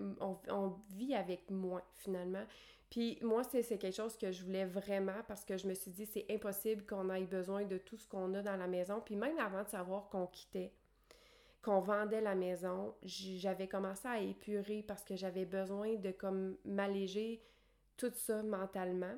on, 0.49 0.75
vit 0.91 1.13
avec 1.15 1.49
moins, 1.49 1.83
finalement. 1.95 2.45
Puis 2.89 3.17
moi, 3.21 3.43
c'est 3.43 3.63
quelque 3.77 3.95
chose 3.95 4.15
que 4.17 4.31
je 4.31 4.43
voulais 4.43 4.65
vraiment 4.65 5.23
parce 5.27 5.43
que 5.43 5.57
je 5.57 5.67
me 5.67 5.73
suis 5.73 5.91
dit, 5.91 6.05
c'est 6.05 6.25
impossible 6.29 6.85
qu'on 6.85 7.09
ait 7.09 7.25
besoin 7.25 7.65
de 7.65 7.77
tout 7.77 7.97
ce 7.97 8.07
qu'on 8.07 8.33
a 8.35 8.41
dans 8.41 8.55
la 8.55 8.67
maison. 8.67 9.01
Puis 9.03 9.15
même 9.15 9.37
avant 9.39 9.63
de 9.63 9.69
savoir 9.69 10.09
qu'on 10.09 10.27
quittait, 10.27 10.71
qu'on 11.61 11.79
vendait 11.79 12.21
la 12.21 12.35
maison, 12.35 12.93
j'avais 13.03 13.67
commencé 13.67 14.07
à 14.07 14.19
épurer 14.19 14.83
parce 14.87 15.03
que 15.03 15.15
j'avais 15.15 15.45
besoin 15.45 15.95
de 15.95 16.11
comme 16.11 16.55
m'alléger 16.65 17.41
tout 17.97 18.11
ça 18.13 18.43
mentalement. 18.43 19.15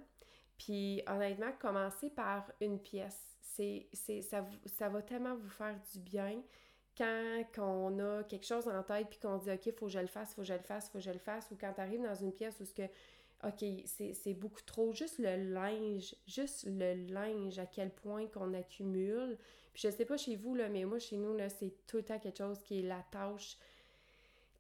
Puis 0.57 1.01
honnêtement, 1.07 1.51
commencer 1.59 2.09
par 2.09 2.51
une 2.61 2.79
pièce, 2.79 3.35
c'est, 3.41 3.87
ça, 4.23 4.45
ça 4.65 4.89
va 4.89 5.01
tellement 5.01 5.35
vous 5.35 5.49
faire 5.49 5.75
du 5.93 5.99
bien 5.99 6.41
quand 6.97 7.43
on 7.57 7.99
a 7.99 8.23
quelque 8.23 8.45
chose 8.45 8.67
en 8.67 8.83
tête 8.83 9.07
puis 9.09 9.19
qu'on 9.19 9.37
dit 9.37 9.51
OK, 9.51 9.73
faut 9.75 9.85
que 9.87 9.91
je 9.91 9.99
le 9.99 10.07
fasse, 10.07 10.33
faut 10.33 10.41
que 10.41 10.47
je 10.47 10.53
le 10.53 10.59
fasse, 10.59 10.89
faut 10.89 10.97
que 10.97 11.03
je 11.03 11.11
le 11.11 11.19
fasse, 11.19 11.49
ou 11.51 11.57
quand 11.59 11.73
tu 11.73 11.81
arrives 11.81 12.01
dans 12.01 12.15
une 12.15 12.31
pièce 12.31 12.59
où 12.59 12.65
ce 12.65 12.73
que 12.73 12.83
OK, 13.43 13.65
c'est 13.85 14.33
beaucoup 14.33 14.61
trop, 14.65 14.93
juste 14.93 15.19
le 15.19 15.35
linge, 15.53 16.15
juste 16.25 16.65
le 16.67 16.93
linge, 17.11 17.59
à 17.59 17.65
quel 17.65 17.91
point 17.91 18.27
qu'on 18.27 18.53
accumule. 18.53 19.37
Puis 19.73 19.83
je 19.83 19.91
sais 19.91 20.05
pas 20.05 20.17
chez 20.17 20.35
vous, 20.35 20.55
là, 20.55 20.69
mais 20.69 20.85
moi, 20.85 20.99
chez 20.99 21.17
nous, 21.17 21.35
là, 21.35 21.49
c'est 21.49 21.73
tout 21.85 21.97
le 21.97 22.03
temps 22.03 22.17
quelque 22.17 22.37
chose 22.37 22.59
qui 22.63 22.79
est 22.79 22.83
la 22.83 23.03
tâche 23.11 23.57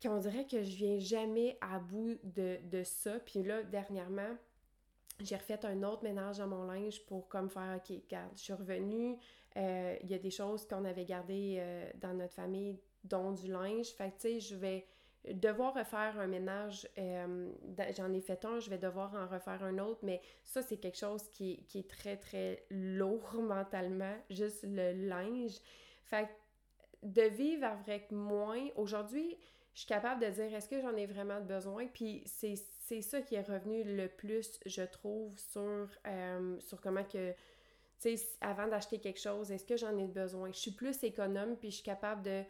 qu'on 0.03 0.19
dirait 0.19 0.45
que 0.45 0.61
je 0.61 0.75
viens 0.75 0.99
jamais 0.99 1.57
à 1.61 1.79
bout 1.79 2.19
de, 2.23 2.59
de 2.69 2.83
ça. 2.83 3.19
Puis 3.21 3.43
là, 3.43 3.63
dernièrement, 3.63 4.37
j'ai 5.19 5.35
refait 5.35 5.65
un 5.65 5.83
autre 5.83 6.03
ménage 6.03 6.39
dans 6.39 6.47
mon 6.47 6.65
linge 6.65 7.05
pour 7.05 7.27
comme 7.27 7.49
faire 7.49 7.77
OK, 7.77 7.95
regarde, 8.03 8.31
je 8.35 8.41
suis 8.41 8.53
revenue. 8.53 9.17
Euh, 9.57 9.95
il 10.03 10.09
y 10.09 10.13
a 10.13 10.19
des 10.19 10.31
choses 10.31 10.67
qu'on 10.67 10.83
avait 10.83 11.05
gardées 11.05 11.57
euh, 11.59 11.89
dans 12.01 12.13
notre 12.13 12.33
famille, 12.33 12.77
dont 13.03 13.31
du 13.31 13.47
linge. 13.47 13.87
Fait 13.87 14.09
que 14.11 14.15
tu 14.15 14.21
sais, 14.21 14.39
je 14.39 14.55
vais 14.55 14.85
devoir 15.33 15.73
refaire 15.73 16.19
un 16.19 16.27
ménage, 16.27 16.87
euh, 16.97 17.51
j'en 17.95 18.11
ai 18.13 18.21
fait 18.21 18.43
un, 18.45 18.59
je 18.59 18.69
vais 18.69 18.77
devoir 18.77 19.15
en 19.15 19.27
refaire 19.27 19.63
un 19.63 19.79
autre, 19.79 19.99
mais 20.03 20.21
ça, 20.43 20.61
c'est 20.61 20.77
quelque 20.77 20.97
chose 20.97 21.27
qui, 21.29 21.65
qui, 21.67 21.79
est 21.79 21.89
très, 21.89 22.17
très 22.17 22.65
lourd 22.69 23.33
mentalement, 23.41 24.15
juste 24.29 24.65
le 24.67 24.91
linge. 25.07 25.59
Fait 26.03 26.25
que 26.25 26.31
de 27.05 27.21
vivre 27.21 27.65
avec 27.65 28.11
moins, 28.11 28.67
aujourd'hui, 28.75 29.37
je 29.73 29.81
suis 29.81 29.87
capable 29.87 30.21
de 30.21 30.29
dire 30.29 30.53
est-ce 30.53 30.67
que 30.67 30.81
j'en 30.81 30.95
ai 30.95 31.05
vraiment 31.05 31.39
besoin, 31.39 31.87
puis 31.87 32.23
c'est 32.25 33.01
ça 33.01 33.21
qui 33.21 33.35
est 33.35 33.41
revenu 33.41 33.83
le 33.83 34.07
plus, 34.07 34.59
je 34.65 34.81
trouve, 34.81 35.37
sur, 35.37 35.87
euh, 36.07 36.59
sur 36.59 36.81
comment 36.81 37.03
que, 37.03 37.31
tu 37.99 38.17
sais, 38.17 38.37
avant 38.41 38.67
d'acheter 38.67 38.99
quelque 38.99 39.19
chose, 39.19 39.51
est-ce 39.51 39.65
que 39.65 39.77
j'en 39.77 39.97
ai 39.97 40.07
besoin? 40.07 40.51
Je 40.51 40.59
suis 40.59 40.71
plus 40.71 41.03
économe, 41.03 41.57
puis 41.57 41.69
je 41.69 41.75
suis 41.75 41.85
capable 41.85 42.23
de, 42.23 42.43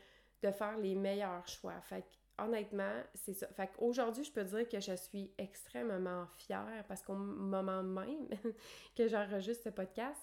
faire 0.51 0.77
les 0.77 0.93
meilleurs 0.93 1.47
choix. 1.47 1.81
Fait 1.81 2.05
honnêtement, 2.38 3.01
c'est 3.15 3.33
ça. 3.33 3.47
Fait 3.47 3.67
qu'aujourd'hui, 3.75 4.24
je 4.24 4.31
peux 4.31 4.43
dire 4.43 4.69
que 4.69 4.79
je 4.79 4.95
suis 4.95 5.31
extrêmement 5.39 6.27
fière 6.38 6.85
parce 6.88 7.01
qu'au 7.01 7.15
moment 7.15 7.81
même 7.81 8.27
que 8.95 9.07
j'enregistre 9.07 9.63
ce 9.63 9.69
podcast, 9.69 10.21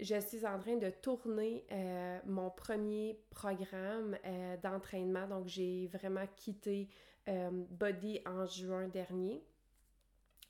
je 0.00 0.20
suis 0.20 0.46
en 0.46 0.58
train 0.58 0.76
de 0.76 0.90
tourner 0.90 1.64
euh, 1.70 2.18
mon 2.26 2.50
premier 2.50 3.18
programme 3.30 4.16
euh, 4.24 4.56
d'entraînement. 4.56 5.26
Donc, 5.26 5.46
j'ai 5.46 5.88
vraiment 5.92 6.26
quitté 6.36 6.88
euh, 7.28 7.50
Body 7.70 8.20
en 8.26 8.46
juin 8.46 8.88
dernier 8.88 9.42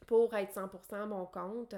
pour 0.06 0.34
être 0.34 0.54
100% 0.54 0.94
à 0.94 1.06
mon 1.06 1.26
compte. 1.26 1.74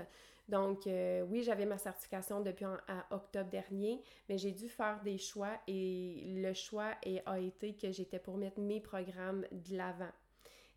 Donc, 0.48 0.88
oui, 1.28 1.42
j'avais 1.42 1.66
ma 1.66 1.76
certification 1.76 2.40
depuis 2.40 2.66
octobre 3.10 3.50
dernier, 3.50 4.00
mais 4.28 4.38
j'ai 4.38 4.52
dû 4.52 4.68
faire 4.68 5.00
des 5.02 5.18
choix 5.18 5.60
et 5.66 6.22
le 6.24 6.54
choix 6.54 6.92
a 7.26 7.40
été 7.40 7.74
que 7.74 7.90
j'étais 7.90 8.20
pour 8.20 8.36
mettre 8.36 8.60
mes 8.60 8.80
programmes 8.80 9.44
de 9.50 9.76
l'avant. 9.76 10.12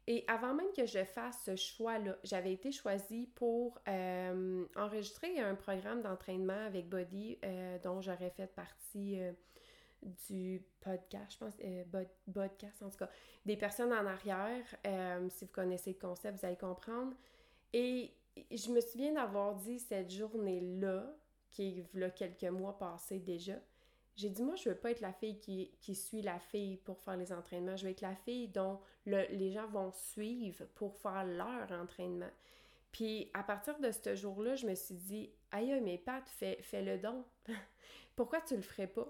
Et 0.10 0.26
avant 0.28 0.54
même 0.54 0.74
que 0.76 0.86
je 0.86 1.06
fasse 1.06 1.44
ce 1.46 1.56
choix-là, 1.56 2.18
j'avais 2.24 2.52
été 2.52 2.72
choisie 2.72 3.28
pour 3.36 3.80
euh, 3.88 4.66
enregistrer 4.76 5.40
un 5.40 5.56
programme 5.56 6.02
d'entraînement 6.02 6.66
avec 6.66 6.90
Body 6.90 7.38
dont 7.84 8.02
j'aurais 8.02 8.32
fait 8.32 8.48
partie 8.48 9.22
du 10.02 10.62
podcast, 10.82 11.34
je 11.34 11.38
pense, 11.38 11.54
euh, 11.64 11.84
podcast 12.34 12.82
en 12.82 12.90
tout 12.90 12.98
cas, 12.98 13.10
des 13.46 13.58
personnes 13.58 13.92
en 13.92 14.06
arrière. 14.06 14.64
Euh, 14.86 15.28
si 15.30 15.46
vous 15.46 15.52
connaissez 15.52 15.92
le 15.92 16.08
concept, 16.08 16.40
vous 16.40 16.46
allez 16.46 16.58
comprendre. 16.58 17.14
Et 17.74 18.14
je 18.52 18.72
me 18.72 18.82
souviens 18.82 19.14
d'avoir 19.14 19.56
dit 19.56 19.80
cette 19.80 20.12
journée-là, 20.12 21.06
qui 21.52 21.80
est 21.80 21.98
là 21.98 22.10
quelques 22.10 22.44
mois 22.44 22.78
passés 22.78 23.20
déjà, 23.20 23.56
j'ai 24.16 24.30
dit, 24.30 24.44
moi, 24.44 24.56
je 24.56 24.70
veux 24.70 24.76
pas 24.76 24.92
être 24.92 25.02
la 25.02 25.14
fille 25.14 25.40
qui, 25.40 25.72
qui, 25.80 25.96
suit 25.96 26.22
la 26.22 26.40
fille 26.40 26.78
pour 26.78 27.00
faire 27.00 27.16
les 27.16 27.32
entraînements. 27.32 27.78
Je 27.78 27.86
veux 27.86 27.92
être 27.92 28.02
la 28.02 28.16
fille 28.16 28.50
dont 28.50 28.80
les 29.06 29.52
gens 29.52 29.68
vont 29.68 29.92
suivre 29.92 30.66
pour 30.76 30.96
faire 30.98 31.26
leur 31.26 31.72
entraînement. 31.72 32.30
Puis 32.92 33.30
à 33.34 33.44
partir 33.44 33.80
de 33.80 33.92
ce 33.92 34.16
jour-là, 34.16 34.56
je 34.56 34.66
me 34.66 34.76
suis 34.76 34.96
dit, 34.96 35.32
aïe, 35.52 35.80
mes 35.82 35.98
pattes, 35.98 36.30
fais, 36.30 36.58
fais 36.62 36.82
le 36.82 36.98
don. 36.98 37.24
Pourquoi 38.16 38.42
tu 38.42 38.56
le 38.56 38.62
ferais 38.62 38.88
pas? 38.88 39.08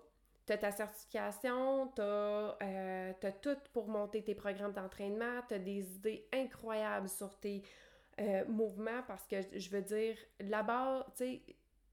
tu 0.49 0.53
as 0.53 0.57
ta 0.57 0.71
certification, 0.71 1.91
tu 1.95 2.01
as, 2.01 2.57
euh, 2.63 3.13
tout 3.39 3.57
pour 3.71 3.87
monter 3.87 4.23
tes 4.23 4.33
programmes 4.33 4.73
d'entraînement, 4.73 5.41
tu 5.47 5.53
as 5.53 5.59
des 5.59 5.95
idées 5.95 6.27
incroyables 6.33 7.07
sur 7.07 7.39
tes 7.39 7.61
euh, 8.19 8.43
mouvements 8.47 9.03
parce 9.07 9.27
que 9.27 9.35
je 9.55 9.69
veux 9.69 9.83
dire, 9.83 10.17
là-bas, 10.39 11.05
tu 11.15 11.23
sais, 11.23 11.41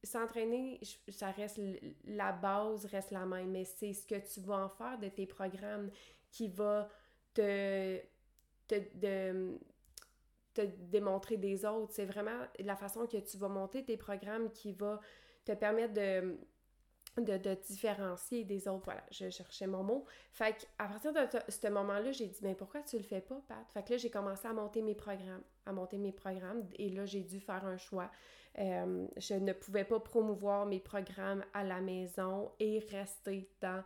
s'entraîner, 0.07 0.81
ça 1.09 1.31
reste 1.31 1.61
la 2.05 2.33
base 2.33 2.87
reste 2.87 3.11
la 3.11 3.27
même, 3.27 3.51
mais 3.51 3.65
c'est 3.65 3.93
ce 3.93 4.07
que 4.07 4.15
tu 4.15 4.41
vas 4.41 4.65
en 4.65 4.69
faire 4.69 4.99
de 4.99 5.09
tes 5.09 5.27
programmes 5.27 5.91
qui 6.31 6.49
va 6.49 6.89
te, 7.35 7.99
te, 8.69 9.57
te 10.55 10.61
démontrer 10.63 11.37
des 11.37 11.65
autres. 11.65 11.93
C'est 11.93 12.07
vraiment 12.07 12.47
la 12.59 12.77
façon 12.77 13.07
que 13.07 13.19
tu 13.19 13.37
vas 13.37 13.49
monter 13.49 13.85
tes 13.85 13.97
programmes 13.97 14.51
qui 14.51 14.73
va 14.73 15.01
te 15.45 15.53
permettre 15.53 15.95
de 15.95 16.37
de, 17.23 17.55
différencier 17.67 18.45
des 18.45 18.69
autres. 18.69 18.85
Voilà, 18.85 19.03
je 19.11 19.31
cherchais 19.31 19.67
mon 19.67 19.83
mot. 19.83 20.05
Fait 20.33 20.69
à 20.79 20.87
partir 20.87 21.13
de 21.13 21.21
ce 21.49 21.69
moment-là, 21.69 22.13
j'ai 22.13 22.27
dit, 22.27 22.39
mais 22.43 22.55
pourquoi 22.55 22.83
tu 22.83 22.97
le 22.97 23.03
fais 23.03 23.21
pas, 23.21 23.41
Pat? 23.49 23.67
Fait 23.73 23.83
que 23.83 23.93
là, 23.93 23.97
j'ai 23.97 24.11
commencé 24.11 24.47
à 24.47 24.53
monter 24.53 24.83
mes 24.83 24.95
programmes, 24.95 25.43
à 25.65 25.73
monter 25.73 25.99
mes 25.99 26.13
programmes, 26.13 26.65
et 26.79 26.91
là, 26.91 27.07
j'ai 27.07 27.23
dû 27.23 27.41
faire 27.41 27.65
un 27.65 27.77
choix. 27.77 28.11
Euh, 28.59 29.07
je 29.17 29.35
ne 29.35 29.53
pouvais 29.53 29.85
pas 29.85 30.01
promouvoir 30.01 30.67
mes 30.67 30.81
programmes 30.81 31.45
à 31.53 31.63
la 31.63 31.81
maison 31.81 32.51
et 32.59 32.79
rester 32.91 33.51
dans 33.61 33.83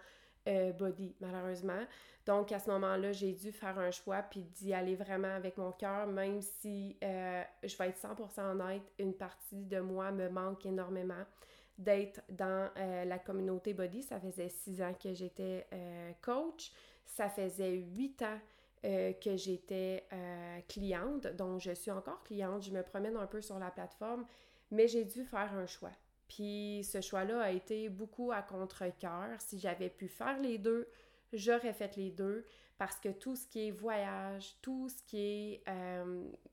euh, 0.48 0.72
Body, 0.72 1.14
malheureusement. 1.20 1.84
Donc, 2.26 2.52
à 2.52 2.58
ce 2.58 2.70
moment-là, 2.70 3.12
j'ai 3.12 3.32
dû 3.32 3.50
faire 3.50 3.78
un 3.78 3.90
choix 3.90 4.22
puis 4.22 4.42
d'y 4.42 4.72
aller 4.72 4.94
vraiment 4.94 5.34
avec 5.34 5.56
mon 5.56 5.72
cœur, 5.72 6.06
même 6.06 6.40
si 6.40 6.96
euh, 7.02 7.42
je 7.62 7.76
vais 7.76 7.88
être 7.88 7.98
100% 7.98 8.52
honnête, 8.52 8.82
une 8.98 9.14
partie 9.14 9.64
de 9.64 9.80
moi 9.80 10.12
me 10.12 10.28
manque 10.28 10.64
énormément 10.66 11.24
d'être 11.80 12.20
dans 12.28 12.70
euh, 12.76 13.04
la 13.04 13.18
communauté 13.18 13.72
body. 13.74 14.02
Ça 14.02 14.20
faisait 14.20 14.48
six 14.48 14.82
ans 14.82 14.94
que 14.94 15.12
j'étais 15.14 15.66
euh, 15.72 16.12
coach. 16.20 16.72
Ça 17.04 17.28
faisait 17.28 17.72
huit 17.72 18.22
ans 18.22 18.38
euh, 18.84 19.12
que 19.14 19.36
j'étais 19.36 20.04
cliente, 20.68 21.26
donc 21.36 21.60
je 21.60 21.72
suis 21.72 21.90
encore 21.90 22.22
cliente. 22.22 22.62
Je 22.62 22.70
me 22.70 22.82
promène 22.82 23.16
un 23.16 23.26
peu 23.26 23.40
sur 23.40 23.58
la 23.58 23.70
plateforme, 23.70 24.24
mais 24.70 24.86
j'ai 24.86 25.04
dû 25.04 25.24
faire 25.24 25.52
un 25.54 25.66
choix. 25.66 25.92
Puis 26.28 26.84
ce 26.84 27.00
choix-là 27.00 27.40
a 27.40 27.50
été 27.50 27.88
beaucoup 27.88 28.30
à 28.30 28.42
contre-cœur. 28.42 29.28
Si 29.38 29.58
j'avais 29.58 29.90
pu 29.90 30.06
faire 30.06 30.38
les 30.40 30.58
deux, 30.58 30.88
j'aurais 31.32 31.72
fait 31.72 31.96
les 31.96 32.10
deux 32.10 32.46
parce 32.78 32.98
que 33.00 33.08
tout 33.08 33.36
ce 33.36 33.46
qui 33.46 33.68
est 33.68 33.70
voyage, 33.72 34.54
tout 34.62 34.88
ce 34.88 35.02
qui 35.02 35.18
est... 35.18 35.64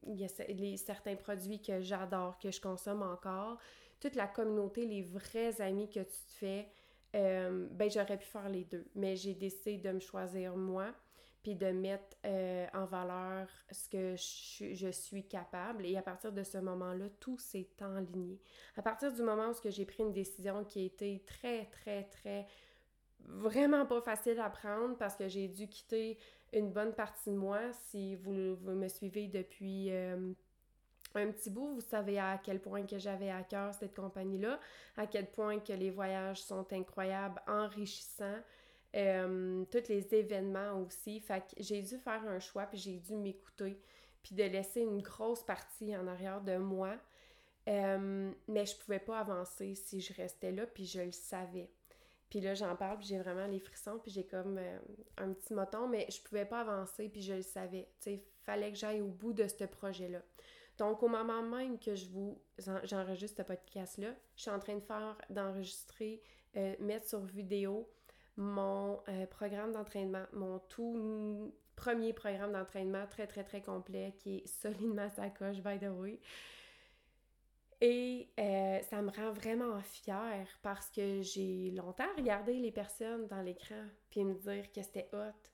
il 0.08 0.20
y 0.20 0.26
a 0.26 0.78
certains 0.78 1.16
produits 1.16 1.62
que 1.62 1.80
j'adore, 1.82 2.40
que 2.40 2.50
je 2.50 2.60
consomme 2.60 3.04
encore, 3.04 3.60
toute 4.00 4.16
la 4.16 4.28
communauté, 4.28 4.86
les 4.86 5.02
vrais 5.02 5.62
amis 5.62 5.90
que 5.90 6.00
tu 6.00 6.06
te 6.06 6.32
fais, 6.40 6.68
euh, 7.16 7.68
ben 7.72 7.90
j'aurais 7.90 8.18
pu 8.18 8.26
faire 8.26 8.50
les 8.50 8.66
deux. 8.66 8.86
Mais 8.96 9.16
j'ai 9.16 9.34
décidé 9.34 9.78
de 9.78 9.92
me 9.92 10.00
choisir 10.00 10.56
moi, 10.56 10.94
puis 11.42 11.56
de 11.56 11.68
mettre 11.68 12.18
euh, 12.26 12.66
en 12.74 12.86
valeur 12.86 13.48
ce 13.72 13.90
que 13.90 14.16
je, 14.16 14.92
suis 14.92 15.28
capable. 15.28 15.86
Et 15.86 15.96
à 15.98 16.02
partir 16.02 16.32
de 16.32 16.44
ce 16.44 16.58
moment-là, 16.58 17.06
tout 17.20 17.38
s'est 17.38 17.70
enligné. 17.82 18.40
À 18.76 18.82
partir 18.82 19.14
du 19.14 19.22
moment 19.22 19.52
où 19.52 19.70
j'ai 19.70 19.86
pris 19.86 20.04
une 20.04 20.14
décision 20.14 20.64
qui 20.66 20.82
a 20.82 20.86
été 20.86 21.24
très, 21.26 21.66
très, 21.66 22.04
très 22.06 22.48
vraiment 23.20 23.86
pas 23.86 24.02
facile 24.02 24.40
à 24.40 24.50
prendre 24.50 24.96
parce 24.98 25.16
que 25.16 25.28
j'ai 25.28 25.48
dû 25.48 25.68
quitter 25.68 26.18
une 26.54 26.72
bonne 26.72 26.94
partie 26.94 27.30
de 27.30 27.36
moi. 27.36 27.60
Si 27.90 28.16
vous, 28.16 28.32
me 28.32 28.88
suivez 28.88 29.28
depuis 29.28 29.92
euh, 29.92 30.34
un 31.16 31.32
petit 31.32 31.50
bout, 31.50 31.74
vous 31.74 31.82
savez 31.82 32.20
à 32.20 32.40
quel 32.44 32.60
point 32.60 32.86
que 32.86 32.98
j'avais 32.98 33.30
à 33.30 33.44
cœur 33.44 33.74
cette 33.74 33.96
compagnie-là, 33.96 34.60
à 34.98 35.08
quel 35.08 35.28
point 35.28 35.60
que 35.60 35.74
les 35.74 35.90
voyages 35.90 36.42
sont 36.42 36.72
incroyables, 36.72 37.42
enrichissants, 37.48 38.40
euh, 38.96 39.66
tous 39.72 39.90
les 39.90 40.14
événements 40.14 40.80
aussi. 40.82 41.20
Fait 41.20 41.42
que 41.42 41.62
j'ai 41.62 41.82
dû 41.82 41.98
faire 41.98 42.24
un 42.28 42.40
choix, 42.40 42.66
puis 42.66 42.78
j'ai 42.78 42.98
dû 42.98 43.16
m'écouter, 43.16 43.82
puis 44.24 44.36
de 44.36 44.44
laisser 44.44 44.82
une 44.82 45.02
grosse 45.02 45.44
partie 45.44 45.96
en 45.96 46.08
arrière 46.08 46.42
de 46.42 46.58
moi. 46.58 46.96
Euh, 47.68 48.32
mais 48.48 48.66
je 48.66 48.78
pouvais 48.78 49.00
pas 49.00 49.20
avancer 49.20 49.76
si 49.76 50.00
je 50.00 50.14
restais 50.14 50.52
là, 50.52 50.66
puis 50.66 50.86
je 50.86 51.02
le 51.02 51.12
savais. 51.12 51.70
Puis 52.30 52.42
là, 52.42 52.54
j'en 52.54 52.76
parle, 52.76 52.98
puis 52.98 53.08
j'ai 53.08 53.20
vraiment 53.20 53.48
les 53.48 53.60
frissons, 53.60 54.00
puis 54.00 54.12
j'ai 54.12 54.26
comme 54.26 54.58
euh, 54.58 54.80
un 55.18 55.34
petit 55.34 55.54
moton, 55.54 55.88
mais 55.88 56.08
je 56.10 56.22
pouvais 56.22 56.46
pas 56.46 56.62
avancer, 56.62 57.10
puis 57.10 57.22
je 57.22 57.34
le 57.34 57.42
savais. 57.42 57.88
Tu 58.02 58.12
sais, 58.12 58.24
fallait 58.44 58.72
que 58.72 58.78
j'aille 58.78 59.02
au 59.02 59.08
bout 59.08 59.34
de 59.34 59.48
ce 59.48 59.64
projet-là. 59.64 60.22
Donc, 60.78 61.02
au 61.02 61.08
moment 61.08 61.42
même 61.42 61.80
que 61.80 61.96
je 61.96 62.08
vous 62.08 62.40
j'enregistre 62.84 63.38
ce 63.38 63.44
podcast-là, 63.44 64.10
je 64.36 64.42
suis 64.42 64.52
en 64.52 64.60
train 64.60 64.76
de 64.76 64.82
faire, 64.82 65.18
d'enregistrer, 65.30 66.22
euh, 66.56 66.76
mettre 66.80 67.08
sur 67.08 67.20
vidéo 67.20 67.90
mon 68.36 69.02
euh, 69.10 69.26
programme 69.26 69.72
d'entraînement, 69.72 70.26
mon 70.34 70.60
tout 70.60 71.54
premier 71.76 72.14
programme 72.14 72.54
d'entraînement 72.54 73.06
très, 73.08 73.28
très, 73.28 73.44
très 73.44 73.62
complet 73.62 74.14
qui 74.20 74.38
est 74.38 74.48
solidement 74.48 75.10
sa 75.10 75.30
coche, 75.30 75.58
by 75.58 75.80
the 75.80 75.90
way. 75.90 76.20
Et 77.80 78.28
euh, 78.40 78.82
ça 78.90 79.02
me 79.02 79.12
rend 79.12 79.32
vraiment 79.32 79.80
fière 79.82 80.48
parce 80.64 80.90
que 80.90 81.22
j'ai 81.22 81.72
longtemps 81.72 82.12
regardé 82.18 82.54
les 82.54 82.72
personnes 82.72 83.28
dans 83.28 83.42
l'écran 83.42 83.86
puis 84.10 84.24
me 84.24 84.34
dire 84.34 84.72
que 84.72 84.82
c'était 84.82 85.10
hot. 85.14 85.50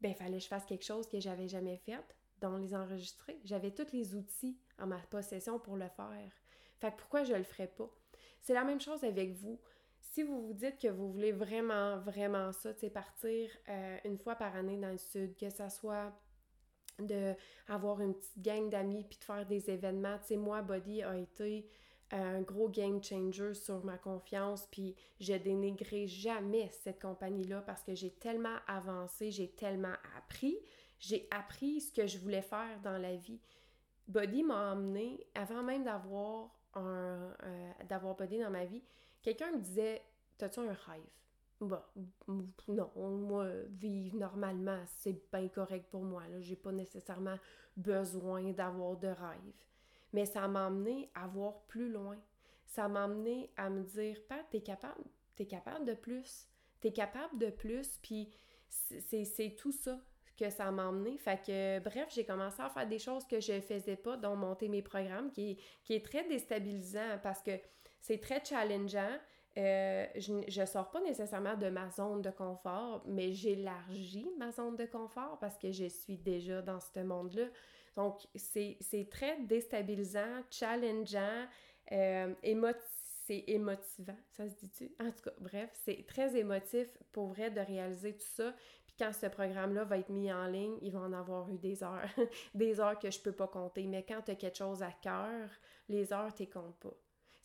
Ben, 0.00 0.14
fallait 0.14 0.38
que 0.38 0.42
je 0.42 0.48
fasse 0.48 0.66
quelque 0.66 0.84
chose 0.84 1.08
que 1.08 1.20
j'avais 1.20 1.48
jamais 1.48 1.76
fait, 1.78 2.04
dont 2.40 2.56
les 2.56 2.74
enregistrer. 2.74 3.38
J'avais 3.44 3.70
tous 3.70 3.92
les 3.92 4.14
outils 4.14 4.58
en 4.78 4.86
ma 4.86 4.98
possession 4.98 5.58
pour 5.58 5.76
le 5.76 5.88
faire. 5.88 6.32
Fait 6.78 6.90
que 6.90 6.96
pourquoi 6.96 7.24
je 7.24 7.34
le 7.34 7.44
ferais 7.44 7.68
pas? 7.68 7.90
C'est 8.40 8.54
la 8.54 8.64
même 8.64 8.80
chose 8.80 9.02
avec 9.04 9.32
vous. 9.32 9.60
Si 10.00 10.22
vous 10.22 10.46
vous 10.46 10.52
dites 10.52 10.78
que 10.78 10.88
vous 10.88 11.10
voulez 11.10 11.32
vraiment, 11.32 11.98
vraiment 11.98 12.52
ça, 12.52 12.72
c'est 12.74 12.90
partir 12.90 13.50
euh, 13.68 13.98
une 14.04 14.18
fois 14.18 14.36
par 14.36 14.54
année 14.54 14.76
dans 14.76 14.90
le 14.90 14.98
sud, 14.98 15.36
que 15.36 15.50
ça 15.50 15.68
soit 15.68 16.12
de 16.98 17.34
avoir 17.68 18.00
une 18.00 18.14
petite 18.14 18.40
gang 18.40 18.70
d'amis 18.70 19.04
puis 19.04 19.18
de 19.18 19.24
faire 19.24 19.46
des 19.46 19.68
événements. 19.70 20.18
Tu 20.18 20.28
sais, 20.28 20.36
moi, 20.36 20.62
Body 20.62 21.02
a 21.02 21.16
été 21.16 21.68
un 22.10 22.40
gros 22.42 22.68
game 22.68 23.02
changer 23.02 23.54
sur 23.54 23.84
ma 23.84 23.98
confiance, 23.98 24.66
puis 24.70 24.94
je 25.20 25.34
dénigrerai 25.34 26.06
jamais 26.06 26.70
cette 26.70 27.00
compagnie-là 27.00 27.62
parce 27.62 27.82
que 27.82 27.94
j'ai 27.94 28.10
tellement 28.10 28.56
avancé, 28.66 29.30
j'ai 29.30 29.50
tellement 29.50 29.94
appris, 30.16 30.58
j'ai 30.98 31.28
appris 31.30 31.80
ce 31.80 31.92
que 31.92 32.06
je 32.06 32.18
voulais 32.18 32.42
faire 32.42 32.80
dans 32.82 32.98
la 32.98 33.16
vie. 33.16 33.40
Body 34.08 34.44
m'a 34.44 34.72
emmené, 34.72 35.26
avant 35.34 35.62
même 35.62 35.84
d'avoir 35.84 36.50
un, 36.74 37.34
euh, 37.42 37.72
d'avoir 37.88 38.14
Body 38.14 38.38
dans 38.38 38.50
ma 38.50 38.64
vie, 38.64 38.82
quelqu'un 39.22 39.50
me 39.52 39.58
disait 39.60 40.02
T'as-tu 40.38 40.60
un 40.60 40.72
rêve? 40.72 41.02
Bah, 41.60 41.90
non, 42.68 42.90
moi, 42.96 43.48
vivre 43.70 44.18
normalement, 44.18 44.82
c'est 44.98 45.18
bien 45.32 45.48
correct 45.48 45.86
pour 45.90 46.02
moi. 46.02 46.22
Là. 46.28 46.40
J'ai 46.40 46.56
pas 46.56 46.72
nécessairement 46.72 47.38
besoin 47.76 48.52
d'avoir 48.52 48.96
de 48.98 49.08
rêve. 49.08 49.54
Mais 50.12 50.26
ça 50.26 50.48
m'a 50.48 50.66
amené 50.66 51.10
à 51.14 51.26
voir 51.26 51.62
plus 51.68 51.88
loin. 51.88 52.16
Ça 52.66 52.88
m'a 52.88 53.04
amené 53.04 53.50
à 53.56 53.70
me 53.70 53.82
dire, 53.82 54.18
Pat, 54.28 54.44
t'es 54.50 54.60
capable, 54.60 55.04
t'es 55.36 55.46
capable 55.46 55.84
de 55.84 55.94
plus. 55.94 56.48
T'es 56.80 56.92
capable 56.92 57.38
de 57.38 57.50
plus, 57.50 57.98
puis 58.02 58.30
c'est 58.68 59.56
tout 59.56 59.72
ça 59.72 59.98
que 60.36 60.50
ça 60.50 60.70
m'a 60.70 60.86
emmené. 60.86 61.16
Fait 61.16 61.40
que, 61.44 61.78
bref, 61.80 62.08
j'ai 62.14 62.24
commencé 62.24 62.60
à 62.60 62.68
faire 62.68 62.86
des 62.86 62.98
choses 62.98 63.26
que 63.26 63.40
je 63.40 63.60
faisais 63.60 63.96
pas, 63.96 64.16
dont 64.16 64.36
monter 64.36 64.68
mes 64.68 64.82
programmes, 64.82 65.30
qui, 65.30 65.58
est 65.88 66.04
très 66.04 66.24
déstabilisant 66.28 67.18
parce 67.22 67.42
que 67.42 67.52
c'est 68.00 68.20
très 68.20 68.44
challengeant. 68.44 69.18
Euh, 69.58 70.06
je 70.16 70.60
ne 70.60 70.66
sors 70.66 70.90
pas 70.90 71.00
nécessairement 71.00 71.56
de 71.56 71.70
ma 71.70 71.88
zone 71.90 72.20
de 72.20 72.30
confort, 72.30 73.02
mais 73.06 73.32
j'élargis 73.32 74.30
ma 74.38 74.52
zone 74.52 74.76
de 74.76 74.84
confort 74.84 75.38
parce 75.40 75.56
que 75.56 75.72
je 75.72 75.86
suis 75.86 76.18
déjà 76.18 76.60
dans 76.60 76.80
ce 76.80 77.00
monde-là. 77.00 77.46
Donc, 77.96 78.26
c'est 78.34 79.08
très 79.10 79.40
déstabilisant, 79.40 80.42
challengeant, 80.50 81.46
euh, 81.92 82.34
c'est 83.26 83.44
émotivant, 83.48 84.16
ça 84.30 84.48
se 84.48 84.54
dit-tu? 84.54 84.94
En 85.00 85.10
tout 85.10 85.22
cas, 85.24 85.32
bref, 85.40 85.70
c'est 85.84 86.06
très 86.06 86.36
émotif 86.36 86.86
pour 87.10 87.26
vrai 87.28 87.50
de 87.50 87.60
réaliser 87.60 88.12
tout 88.12 88.26
ça. 88.26 88.54
Puis 88.86 88.94
quand 88.98 89.12
ce 89.12 89.26
programme-là 89.26 89.82
va 89.84 89.98
être 89.98 90.10
mis 90.10 90.32
en 90.32 90.46
ligne, 90.46 90.76
il 90.80 90.92
va 90.92 91.00
en 91.00 91.12
avoir 91.12 91.50
eu 91.50 91.58
des 91.58 91.82
heures, 91.82 92.08
des 92.54 92.78
heures 92.78 92.98
que 92.98 93.10
je 93.10 93.18
peux 93.18 93.32
pas 93.32 93.48
compter. 93.48 93.86
Mais 93.86 94.04
quand 94.04 94.22
tu 94.22 94.30
as 94.30 94.36
quelque 94.36 94.58
chose 94.58 94.82
à 94.82 94.92
cœur, 94.92 95.48
les 95.88 96.12
heures, 96.12 96.32
tu 96.32 96.46
comptes 96.46 96.78
pas 96.78 96.94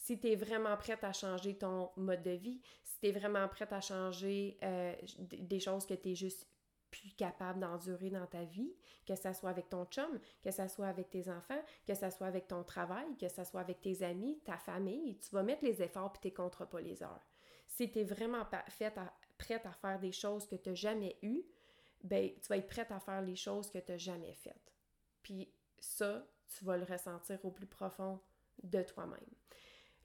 si 0.02 0.20
tu 0.20 0.30
es 0.30 0.36
vraiment 0.36 0.76
prête 0.78 1.04
à 1.04 1.14
changer 1.14 1.56
ton 1.56 1.92
mode 1.96 2.24
de 2.24 2.32
vie, 2.32 2.60
si 2.84 3.00
tu 3.00 3.08
es 3.08 3.12
vraiment 3.12 3.48
prête 3.48 3.72
à 3.72 3.82
changer 3.82 4.58
euh, 4.64 4.96
des 5.20 5.60
choses 5.60 5.86
que 5.86 5.94
tu 5.94 6.10
es 6.10 6.16
juste 6.16 6.48
plus 6.92 7.14
capable 7.16 7.60
d'endurer 7.60 8.10
dans 8.10 8.28
ta 8.28 8.44
vie, 8.44 8.76
que 9.06 9.16
ça 9.16 9.34
soit 9.34 9.50
avec 9.50 9.70
ton 9.70 9.86
chum, 9.86 10.20
que 10.44 10.52
ça 10.52 10.68
soit 10.68 10.88
avec 10.88 11.10
tes 11.10 11.30
enfants, 11.30 11.62
que 11.88 11.94
ça 11.94 12.12
soit 12.12 12.28
avec 12.28 12.48
ton 12.48 12.64
travail, 12.64 13.18
que 13.18 13.28
ça 13.28 13.46
soit 13.46 13.62
avec 13.62 13.82
tes 13.82 14.04
amis, 14.04 14.40
ta 14.46 14.58
famille, 14.58 15.18
tu 15.18 15.30
vas 15.32 15.44
mettre 15.44 15.64
les 15.64 15.82
efforts 15.82 16.12
puis 16.12 16.30
tu 16.30 16.36
compteras 16.36 16.66
pas 16.66 16.82
les 16.82 17.02
heures. 17.02 17.26
Si 17.68 17.90
tu 17.90 18.00
es 18.00 18.04
vraiment 18.04 18.46
prête 18.46 18.98
à, 18.98 19.14
prête 19.38 19.66
à 19.66 19.72
faire 19.72 20.00
des 20.00 20.12
choses 20.12 20.46
que 20.46 20.56
tu 20.56 20.70
n'as 20.70 20.76
jamais 20.76 21.18
eues, 21.24 21.44
ben 22.04 22.30
tu 22.42 22.48
vas 22.50 22.58
être 22.58 22.68
prête 22.68 22.92
à 22.92 23.00
faire 23.00 23.22
les 23.22 23.36
choses 23.36 23.72
que 23.72 23.80
tu 23.80 23.92
n'as 23.92 23.98
jamais 23.98 24.34
faites. 24.34 24.74
Puis 25.24 25.52
ça, 25.80 26.28
tu 26.48 26.66
vas 26.66 26.78
le 26.78 26.84
ressentir 26.84 27.44
au 27.46 27.52
plus 27.52 27.68
profond 27.68 28.20
de 28.64 28.84
toi-même 28.84 29.20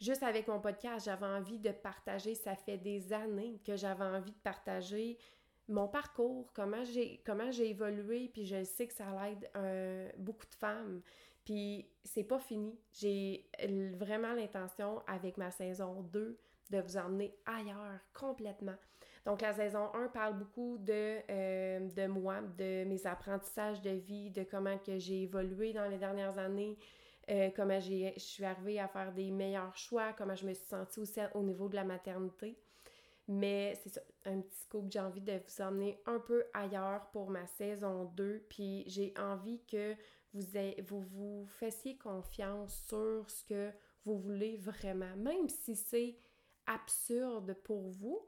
juste 0.01 0.23
avec 0.23 0.49
mon 0.49 0.61
podcast, 0.61 1.07
j'avais 1.07 1.27
envie 1.27 1.59
de 1.59 1.71
partager, 1.71 2.35
ça 2.35 2.55
fait 2.55 2.79
des 2.79 3.13
années 3.13 3.61
que 3.65 3.77
j'avais 3.77 4.05
envie 4.05 4.33
de 4.33 4.39
partager 4.39 5.19
mon 5.69 5.89
parcours, 5.89 6.53
comment 6.55 6.85
j'ai 6.85 7.21
comment 7.25 7.51
j'ai 7.51 7.71
évolué, 7.71 8.31
puis 8.33 8.47
je 8.47 8.63
sais 8.65 8.87
que 8.87 8.95
ça 8.95 9.07
l'aide 9.23 9.51
beaucoup 10.19 10.47
de 10.47 10.55
femmes. 10.55 11.03
Puis 11.45 11.89
c'est 12.05 12.25
pas 12.25 12.41
fini. 12.41 12.77
J'ai 12.93 13.49
vraiment 13.99 14.35
l'intention 14.35 15.03
avec 15.07 15.37
ma 15.37 15.51
saison 15.51 16.03
2 16.13 16.39
de 16.71 16.81
vous 16.81 16.97
emmener 16.97 17.35
ailleurs 17.47 18.01
complètement. 18.13 18.75
Donc 19.25 19.41
la 19.43 19.53
saison 19.53 19.93
1 19.95 20.09
parle 20.09 20.39
beaucoup 20.39 20.79
de, 20.79 21.19
euh, 21.31 21.81
de 21.81 22.07
moi, 22.07 22.41
de 22.59 22.85
mes 22.85 23.07
apprentissages 23.07 23.81
de 23.81 23.91
vie, 23.91 24.31
de 24.31 24.45
comment 24.45 24.79
que 24.79 24.99
j'ai 24.99 25.23
évolué 25.23 25.73
dans 25.73 25.89
les 25.89 25.99
dernières 25.99 26.39
années, 26.39 26.79
euh, 27.31 27.51
comment 27.55 27.81
je 27.81 28.13
suis 28.19 28.45
arrivée 28.45 28.79
à 28.79 28.87
faire 28.87 29.13
des 29.13 29.33
meilleurs 29.33 29.77
choix, 29.77 30.13
comment 30.13 30.37
je 30.37 30.47
me 30.47 30.55
suis 30.55 30.67
sentie 30.67 31.01
aussi 31.01 31.21
au 31.35 31.43
niveau 31.43 31.69
de 31.69 31.75
la 31.75 31.83
maternité. 31.83 32.57
Mais 33.29 33.75
c'est 33.83 34.01
un 34.25 34.41
petit 34.41 34.59
scoop, 34.61 34.91
j'ai 34.91 35.01
envie 35.01 35.21
de 35.21 35.33
vous 35.33 35.62
emmener 35.62 36.01
un 36.07 36.21
peu 36.21 36.45
ailleurs 36.55 37.11
pour 37.11 37.29
ma 37.29 37.47
saison 37.47 38.05
2, 38.17 38.47
puis 38.49 38.85
j'ai 38.87 39.12
envie 39.19 39.65
que 39.67 39.97
vous, 40.33 40.43
vous 40.87 41.01
vous 41.01 41.47
fassiez 41.47 41.99
confiance 41.99 42.85
sur 42.89 43.29
ce 43.29 43.45
que 43.45 43.73
vous 44.05 44.19
voulez 44.19 44.57
vraiment, 44.59 45.17
même 45.17 45.49
si 45.49 45.75
c'est 45.75 46.17
absurde 46.67 47.55
pour 47.65 47.91
vous, 47.91 48.21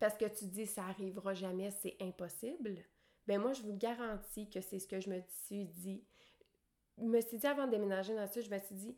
parce 0.00 0.16
que 0.16 0.24
tu 0.24 0.46
dis 0.46 0.66
ça 0.66 0.84
arrivera 0.84 1.34
jamais, 1.34 1.70
c'est 1.70 1.96
impossible. 2.00 2.78
Ben 3.26 3.38
moi, 3.38 3.52
je 3.52 3.62
vous 3.62 3.76
garantis 3.76 4.48
que 4.48 4.60
c'est 4.62 4.78
ce 4.78 4.88
que 4.88 5.00
je 5.00 5.10
me 5.10 5.20
suis 5.28 5.66
dit 5.66 6.02
je 6.98 7.04
me 7.04 7.20
suis 7.20 7.38
dit 7.38 7.46
avant 7.46 7.66
de 7.66 7.72
déménager 7.72 8.14
dans 8.14 8.22
le 8.22 8.28
sud, 8.28 8.42
je 8.42 8.50
me 8.50 8.58
suis 8.58 8.74
dit, 8.74 8.96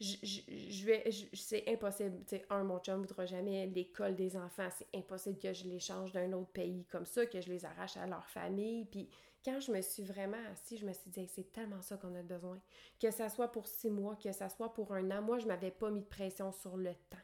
je, 0.00 0.86
vais, 0.86 1.10
c'est 1.34 1.68
impossible. 1.68 2.24
Un, 2.48 2.64
mon 2.64 2.78
chum 2.78 3.02
ne 3.02 3.06
voudra 3.06 3.26
jamais 3.26 3.66
l'école 3.66 4.16
des 4.16 4.34
enfants. 4.36 4.68
C'est 4.76 4.98
impossible 4.98 5.38
que 5.38 5.52
je 5.52 5.64
les 5.64 5.78
change 5.78 6.12
d'un 6.12 6.32
autre 6.32 6.50
pays 6.52 6.86
comme 6.90 7.04
ça, 7.04 7.26
que 7.26 7.40
je 7.40 7.50
les 7.50 7.66
arrache 7.66 7.98
à 7.98 8.06
leur 8.06 8.26
famille. 8.26 8.86
Puis 8.86 9.10
quand 9.44 9.60
je 9.60 9.70
me 9.70 9.82
suis 9.82 10.02
vraiment 10.02 10.38
assise, 10.50 10.80
je 10.80 10.86
me 10.86 10.92
suis 10.94 11.10
dit, 11.10 11.26
c'est 11.26 11.52
tellement 11.52 11.82
ça 11.82 11.98
qu'on 11.98 12.14
a 12.14 12.22
besoin. 12.22 12.58
Que 12.98 13.10
ça 13.10 13.28
soit 13.28 13.48
pour 13.48 13.68
six 13.68 13.90
mois, 13.90 14.16
que 14.16 14.32
ça 14.32 14.48
soit 14.48 14.72
pour 14.72 14.94
un 14.94 15.10
an. 15.10 15.20
Moi, 15.20 15.38
je 15.38 15.46
m'avais 15.46 15.70
pas 15.70 15.90
mis 15.90 16.00
de 16.00 16.06
pression 16.06 16.50
sur 16.50 16.78
le 16.78 16.94
temps. 16.94 17.18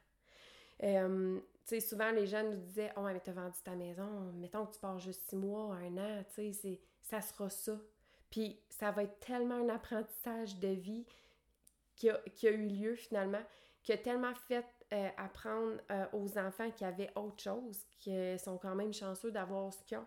Euh, 0.83 1.39
tu 1.65 1.77
sais, 1.77 1.81
souvent, 1.81 2.11
les 2.11 2.27
gens 2.27 2.45
nous 2.45 2.59
disaient, 2.59 2.93
oh, 2.99 3.03
mais 3.05 3.21
t'as 3.21 3.33
vendu 3.33 3.57
ta 3.65 3.75
maison. 3.75 4.33
Mettons 4.35 4.67
que 4.67 4.75
tu 4.75 4.81
pars 4.81 4.99
juste 4.99 5.23
six 5.31 5.37
mois, 5.37 5.75
un 5.77 5.97
an, 5.97 6.25
tu 6.35 6.53
sais, 6.53 6.81
ça 7.01 7.23
sera 7.23 7.49
ça. 7.49 7.81
Puis 8.31 8.61
ça 8.69 8.91
va 8.91 9.05
être 9.05 9.19
tellement 9.21 9.55
un 9.55 9.71
apprentissage 9.71 10.59
de 10.59 10.69
vie 10.69 11.07
qui 11.97 12.11
a, 12.11 12.51
eu 12.51 12.67
lieu 12.69 12.95
finalement, 12.95 13.43
qui 13.83 13.93
a 13.93 13.99
tellement 13.99 14.35
fait 14.35 14.65
euh, 14.93 15.09
apprendre 15.17 15.79
euh, 15.91 16.05
aux 16.13 16.39
enfants 16.39 16.71
qui 16.71 16.85
avaient 16.85 17.11
autre 17.17 17.43
chose, 17.43 17.79
qui 17.99 18.39
sont 18.39 18.59
quand 18.59 18.75
même 18.75 18.93
chanceux 18.93 19.33
d'avoir 19.33 19.73
ce 19.73 19.83
qu'ils 19.85 19.99
ont. 19.99 20.07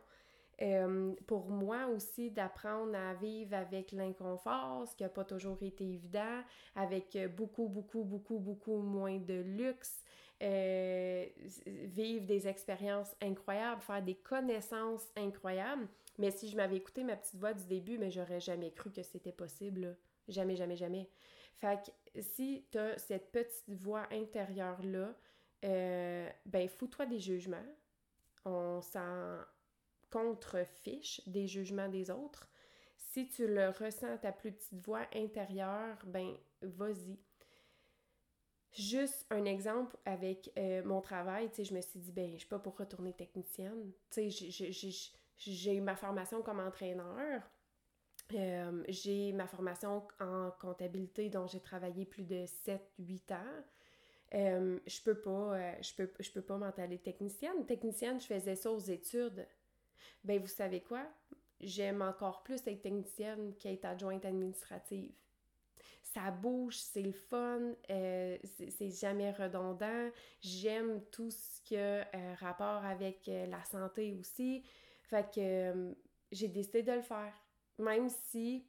Euh, 0.62 1.16
pour 1.26 1.50
moi 1.50 1.88
aussi, 1.88 2.32
d'apprendre 2.32 2.96
à 2.96 3.14
vivre 3.14 3.56
avec 3.56 3.94
l'inconfort, 3.94 4.86
ce 4.88 4.96
qui 4.96 5.04
n'a 5.04 5.10
pas 5.10 5.24
toujours 5.24 5.58
été 5.64 5.86
évident, 5.86 6.44
avec 6.76 7.18
beaucoup, 7.36 7.70
beaucoup, 7.70 8.04
beaucoup, 8.04 8.40
beaucoup 8.40 8.78
moins 8.78 9.18
de 9.18 9.36
luxe, 9.36 10.04
vivre 11.66 12.26
des 12.26 12.48
expériences 12.48 13.16
incroyables, 13.22 13.82
faire 13.82 14.04
des 14.04 14.16
connaissances 14.16 15.08
incroyables. 15.16 15.88
Mais 16.18 16.32
si 16.32 16.50
je 16.50 16.58
m'avais 16.58 16.76
écouté 16.76 17.06
ma 17.06 17.16
petite 17.16 17.40
voix 17.40 17.54
du 17.54 17.66
début, 17.66 17.98
mais 17.98 18.12
j'aurais 18.12 18.42
jamais 18.42 18.72
cru 18.72 18.92
que 18.92 19.02
c'était 19.02 19.32
possible. 19.32 19.98
Jamais, 20.28 20.58
jamais, 20.58 20.76
jamais. 20.76 21.10
Fait 21.56 21.80
que 22.14 22.22
si 22.22 22.66
tu 22.72 22.78
as 22.78 22.98
cette 22.98 23.32
petite 23.32 23.70
voix 23.70 24.08
intérieure-là, 24.12 25.14
euh, 25.66 26.30
ben 26.46 26.68
fous-toi 26.70 27.06
des 27.06 27.20
jugements. 27.20 27.58
On 28.46 28.82
s'en 28.82 29.40
contrefiche 30.10 31.22
des 31.28 31.48
jugements 31.48 31.90
des 31.90 32.10
autres. 32.10 32.50
Si 32.98 33.28
tu 33.28 33.48
le 33.48 33.70
ressens, 33.70 34.18
ta 34.20 34.32
plus 34.32 34.52
petite 34.52 34.80
voix 34.86 35.06
intérieure, 35.14 35.98
ben 36.06 36.36
vas-y. 36.62 37.18
Juste 38.72 39.26
un 39.32 39.46
exemple 39.46 39.98
avec 40.06 40.52
euh, 40.58 40.84
mon 40.84 41.02
travail, 41.02 41.50
tu 41.50 41.56
sais, 41.56 41.64
je 41.64 41.74
me 41.74 41.82
suis 41.82 42.00
dit, 42.00 42.12
ben, 42.12 42.32
je 42.34 42.38
suis 42.38 42.48
pas 42.48 42.60
pour 42.60 42.78
retourner 42.78 43.14
technicienne. 43.14 43.92
Tu 44.12 44.30
sais, 44.32 45.12
j'ai 45.38 45.76
eu 45.76 45.82
ma 45.82 45.96
formation 45.96 46.44
comme 46.44 46.60
entraîneur. 46.60 47.42
Euh, 48.36 48.84
j'ai 48.88 49.32
ma 49.34 49.48
formation 49.48 50.04
en 50.20 50.52
comptabilité 50.60 51.30
dont 51.30 51.48
j'ai 51.48 51.60
travaillé 51.60 52.06
plus 52.06 52.24
de 52.24 52.46
7-8 52.46 53.34
ans. 53.34 53.64
Euh, 54.36 54.80
je 54.86 55.02
peux 55.02 55.20
pas, 55.20 55.56
euh, 55.56 55.74
je 55.82 55.94
peux, 55.96 56.12
je 56.20 56.32
peux 56.32 56.42
pas 56.42 56.58
m'entaller 56.58 57.00
technicienne. 57.00 57.66
Technicienne, 57.66 58.22
je 58.22 58.28
faisais 58.28 58.56
ça 58.56 58.72
aux 58.72 58.80
études. 58.80 59.48
Ben, 60.24 60.40
vous 60.40 60.48
savez 60.48 60.82
quoi? 60.82 61.08
J'aime 61.60 62.02
encore 62.02 62.44
plus 62.44 62.66
être 62.68 62.82
technicienne 62.82 63.56
qu'être 63.58 63.86
adjointe 63.86 64.26
administrative. 64.26 65.12
Ça 66.04 66.32
bouge, 66.32 66.78
c'est 66.78 67.02
le 67.02 67.12
fun, 67.12 67.74
c'est 67.88 68.90
jamais 68.90 69.32
redondant. 69.32 70.10
J'aime 70.42 71.04
tout 71.12 71.30
ce 71.30 71.62
qui 71.62 71.78
a 71.78 72.08
rapport 72.40 72.84
avec 72.84 73.28
la 73.28 73.64
santé 73.66 74.16
aussi. 74.20 74.64
Fait 75.04 75.30
que 75.32 75.94
j'ai 76.32 76.48
décidé 76.48 76.82
de 76.82 76.94
le 76.94 77.02
faire. 77.02 77.34
Même 77.80 78.10
si 78.10 78.68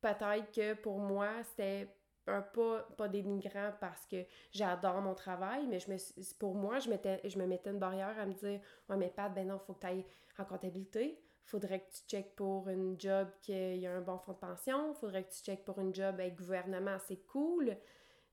peut-être 0.00 0.50
que 0.52 0.74
pour 0.74 0.98
moi, 0.98 1.42
c'était 1.44 1.88
un 2.26 2.42
pas, 2.42 2.82
pas 2.96 3.08
dénigrant 3.08 3.72
parce 3.80 4.06
que 4.06 4.24
j'adore 4.52 5.00
mon 5.00 5.14
travail, 5.14 5.66
mais 5.66 5.78
je 5.78 5.90
me, 5.90 5.96
pour 6.38 6.54
moi, 6.54 6.78
je, 6.78 6.88
mettais, 6.88 7.20
je 7.24 7.38
me 7.38 7.46
mettais 7.46 7.70
une 7.70 7.78
barrière 7.78 8.18
à 8.18 8.26
me 8.26 8.34
dire 8.34 8.60
Ouais, 8.88 8.96
mais 8.96 9.10
Pat, 9.10 9.32
ben 9.32 9.46
non, 9.46 9.58
faut 9.58 9.74
que 9.74 9.80
tu 9.80 9.86
ailles 9.86 10.06
en 10.38 10.44
comptabilité. 10.44 11.20
Faudrait 11.44 11.80
que 11.80 11.90
tu 11.90 12.02
checkes 12.06 12.36
pour 12.36 12.68
une 12.68 12.98
job 13.00 13.28
qu'il 13.42 13.76
y 13.76 13.86
a 13.86 13.92
un 13.92 14.00
bon 14.00 14.18
fonds 14.18 14.32
de 14.32 14.38
pension. 14.38 14.94
Faudrait 14.94 15.24
que 15.24 15.32
tu 15.32 15.42
checkes 15.42 15.64
pour 15.64 15.80
une 15.80 15.94
job 15.94 16.14
avec 16.14 16.36
gouvernement, 16.36 16.98
c'est 17.06 17.24
cool. 17.26 17.76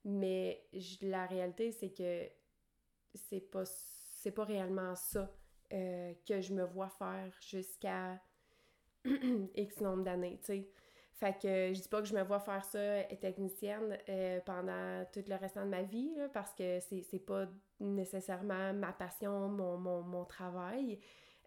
Mais 0.05 0.67
la 1.01 1.25
réalité, 1.25 1.71
c'est 1.71 1.91
que 1.91 2.29
c'est 3.15 3.41
pas, 3.41 3.63
pas 4.35 4.43
réellement 4.43 4.95
ça 4.95 5.29
euh, 5.73 6.13
que 6.27 6.39
je 6.41 6.53
me 6.53 6.63
vois 6.63 6.89
faire 6.89 7.33
jusqu'à 7.41 8.21
X 9.55 9.79
nombre 9.81 10.03
d'années, 10.03 10.39
tu 10.41 10.53
sais. 10.53 10.67
Fait 11.19 11.33
que 11.33 11.73
je 11.73 11.81
dis 11.81 11.89
pas 11.89 12.01
que 12.01 12.07
je 12.07 12.15
me 12.15 12.23
vois 12.23 12.39
faire 12.39 12.63
ça 12.63 13.03
technicienne 13.19 13.97
euh, 14.07 14.39
pendant 14.45 15.03
tout 15.11 15.23
le 15.27 15.35
restant 15.35 15.65
de 15.65 15.69
ma 15.69 15.81
vie, 15.81 16.15
parce 16.33 16.53
que 16.53 16.79
c'est 16.79 17.25
pas 17.25 17.45
nécessairement 17.81 18.73
ma 18.73 18.93
passion, 18.93 19.49
mon, 19.49 19.77
mon, 19.77 20.23
travail. 20.23 20.97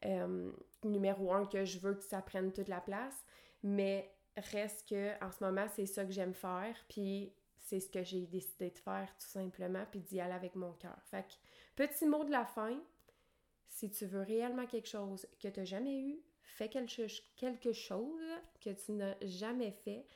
Euh, 0.05 0.53
numéro 0.85 1.33
un, 1.33 1.47
que 1.47 1.65
je 1.65 1.79
veux 1.79 1.95
que 1.95 2.03
ça 2.03 2.21
prenne 2.21 2.53
toute 2.53 2.69
la 2.69 2.83
place, 2.83 3.25
mais 3.63 4.13
reste 4.37 4.87
que 4.89 5.25
en 5.25 5.31
ce 5.31 5.43
moment, 5.43 5.67
c'est 5.75 5.87
ça 5.87 6.05
que 6.05 6.13
j'aime 6.13 6.35
faire, 6.35 6.77
puis 6.89 7.33
c'est 7.61 7.81
ce 7.81 7.89
que 7.89 8.03
j'ai 8.03 8.27
décidé 8.27 8.71
de 8.71 8.79
faire 8.79 9.09
tout 9.19 9.27
simplement, 9.27 9.87
puis 9.91 10.01
d'y 10.01 10.21
aller 10.21 10.35
avec 10.35 10.55
mon 10.55 10.73
cœur. 10.73 10.99
Fait 11.05 11.23
que, 11.23 11.87
petit 11.87 12.05
mot 12.05 12.25
de 12.25 12.31
la 12.31 12.45
fin, 12.45 12.79
si 13.69 13.89
tu 13.91 14.05
veux 14.05 14.21
réellement 14.21 14.67
quelque 14.67 14.89
chose 14.89 15.27
que 15.41 15.49
tu 15.49 15.61
n'as 15.61 15.65
jamais 15.65 15.99
eu, 16.01 16.21
fais 16.53 16.69
quelque 16.69 17.73
chose 17.73 18.41
que 18.61 18.71
tu 18.71 18.93
n'as 18.93 19.17
jamais 19.23 19.73
fait 19.73 20.07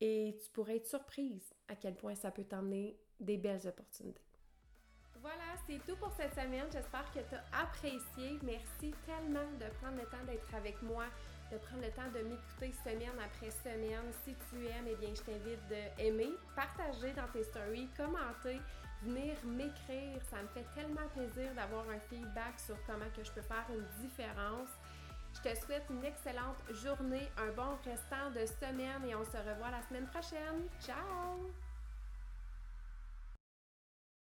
et 0.00 0.36
tu 0.42 0.50
pourrais 0.50 0.76
être 0.76 0.86
surprise 0.86 1.52
à 1.68 1.76
quel 1.76 1.94
point 1.94 2.14
ça 2.14 2.30
peut 2.30 2.44
t'emmener 2.44 2.98
des 3.18 3.36
belles 3.36 3.66
opportunités. 3.66 4.24
Voilà, 5.20 5.52
c'est 5.66 5.78
tout 5.86 5.96
pour 5.96 6.12
cette 6.12 6.34
semaine. 6.34 6.64
J'espère 6.72 7.04
que 7.12 7.18
tu 7.18 7.34
as 7.34 7.60
apprécié. 7.60 8.38
Merci 8.42 8.94
tellement 9.04 9.50
de 9.58 9.66
prendre 9.80 9.98
le 9.98 10.06
temps 10.06 10.24
d'être 10.26 10.54
avec 10.54 10.80
moi, 10.80 11.04
de 11.52 11.58
prendre 11.58 11.82
le 11.82 11.90
temps 11.90 12.10
de 12.14 12.24
m'écouter 12.24 12.72
semaine 12.82 13.18
après 13.22 13.50
semaine. 13.50 14.10
Si 14.24 14.34
tu 14.48 14.66
aimes, 14.66 14.88
eh 14.88 14.96
bien, 14.96 15.14
je 15.14 15.20
t'invite 15.20 15.60
d'aimer, 15.68 16.30
partager 16.56 17.12
dans 17.12 17.28
tes 17.34 17.44
stories, 17.44 17.88
commenter, 17.98 18.60
venir 19.02 19.36
m'écrire. 19.44 20.22
Ça 20.30 20.40
me 20.40 20.48
fait 20.48 20.64
tellement 20.74 21.06
plaisir 21.14 21.54
d'avoir 21.54 21.86
un 21.90 22.00
feedback 22.08 22.58
sur 22.58 22.76
comment 22.86 23.10
que 23.14 23.22
je 23.22 23.32
peux 23.32 23.42
faire 23.42 23.66
une 23.68 23.84
différence. 24.00 24.70
Je 25.34 25.48
te 25.48 25.56
souhaite 25.56 25.84
une 25.90 26.04
excellente 26.04 26.58
journée, 26.70 27.28
un 27.38 27.52
bon 27.52 27.76
restant 27.84 28.30
de 28.34 28.44
semaine 28.46 29.04
et 29.08 29.14
on 29.14 29.24
se 29.24 29.36
revoit 29.36 29.70
la 29.70 29.82
semaine 29.88 30.06
prochaine. 30.06 30.68
Ciao! 30.80 31.50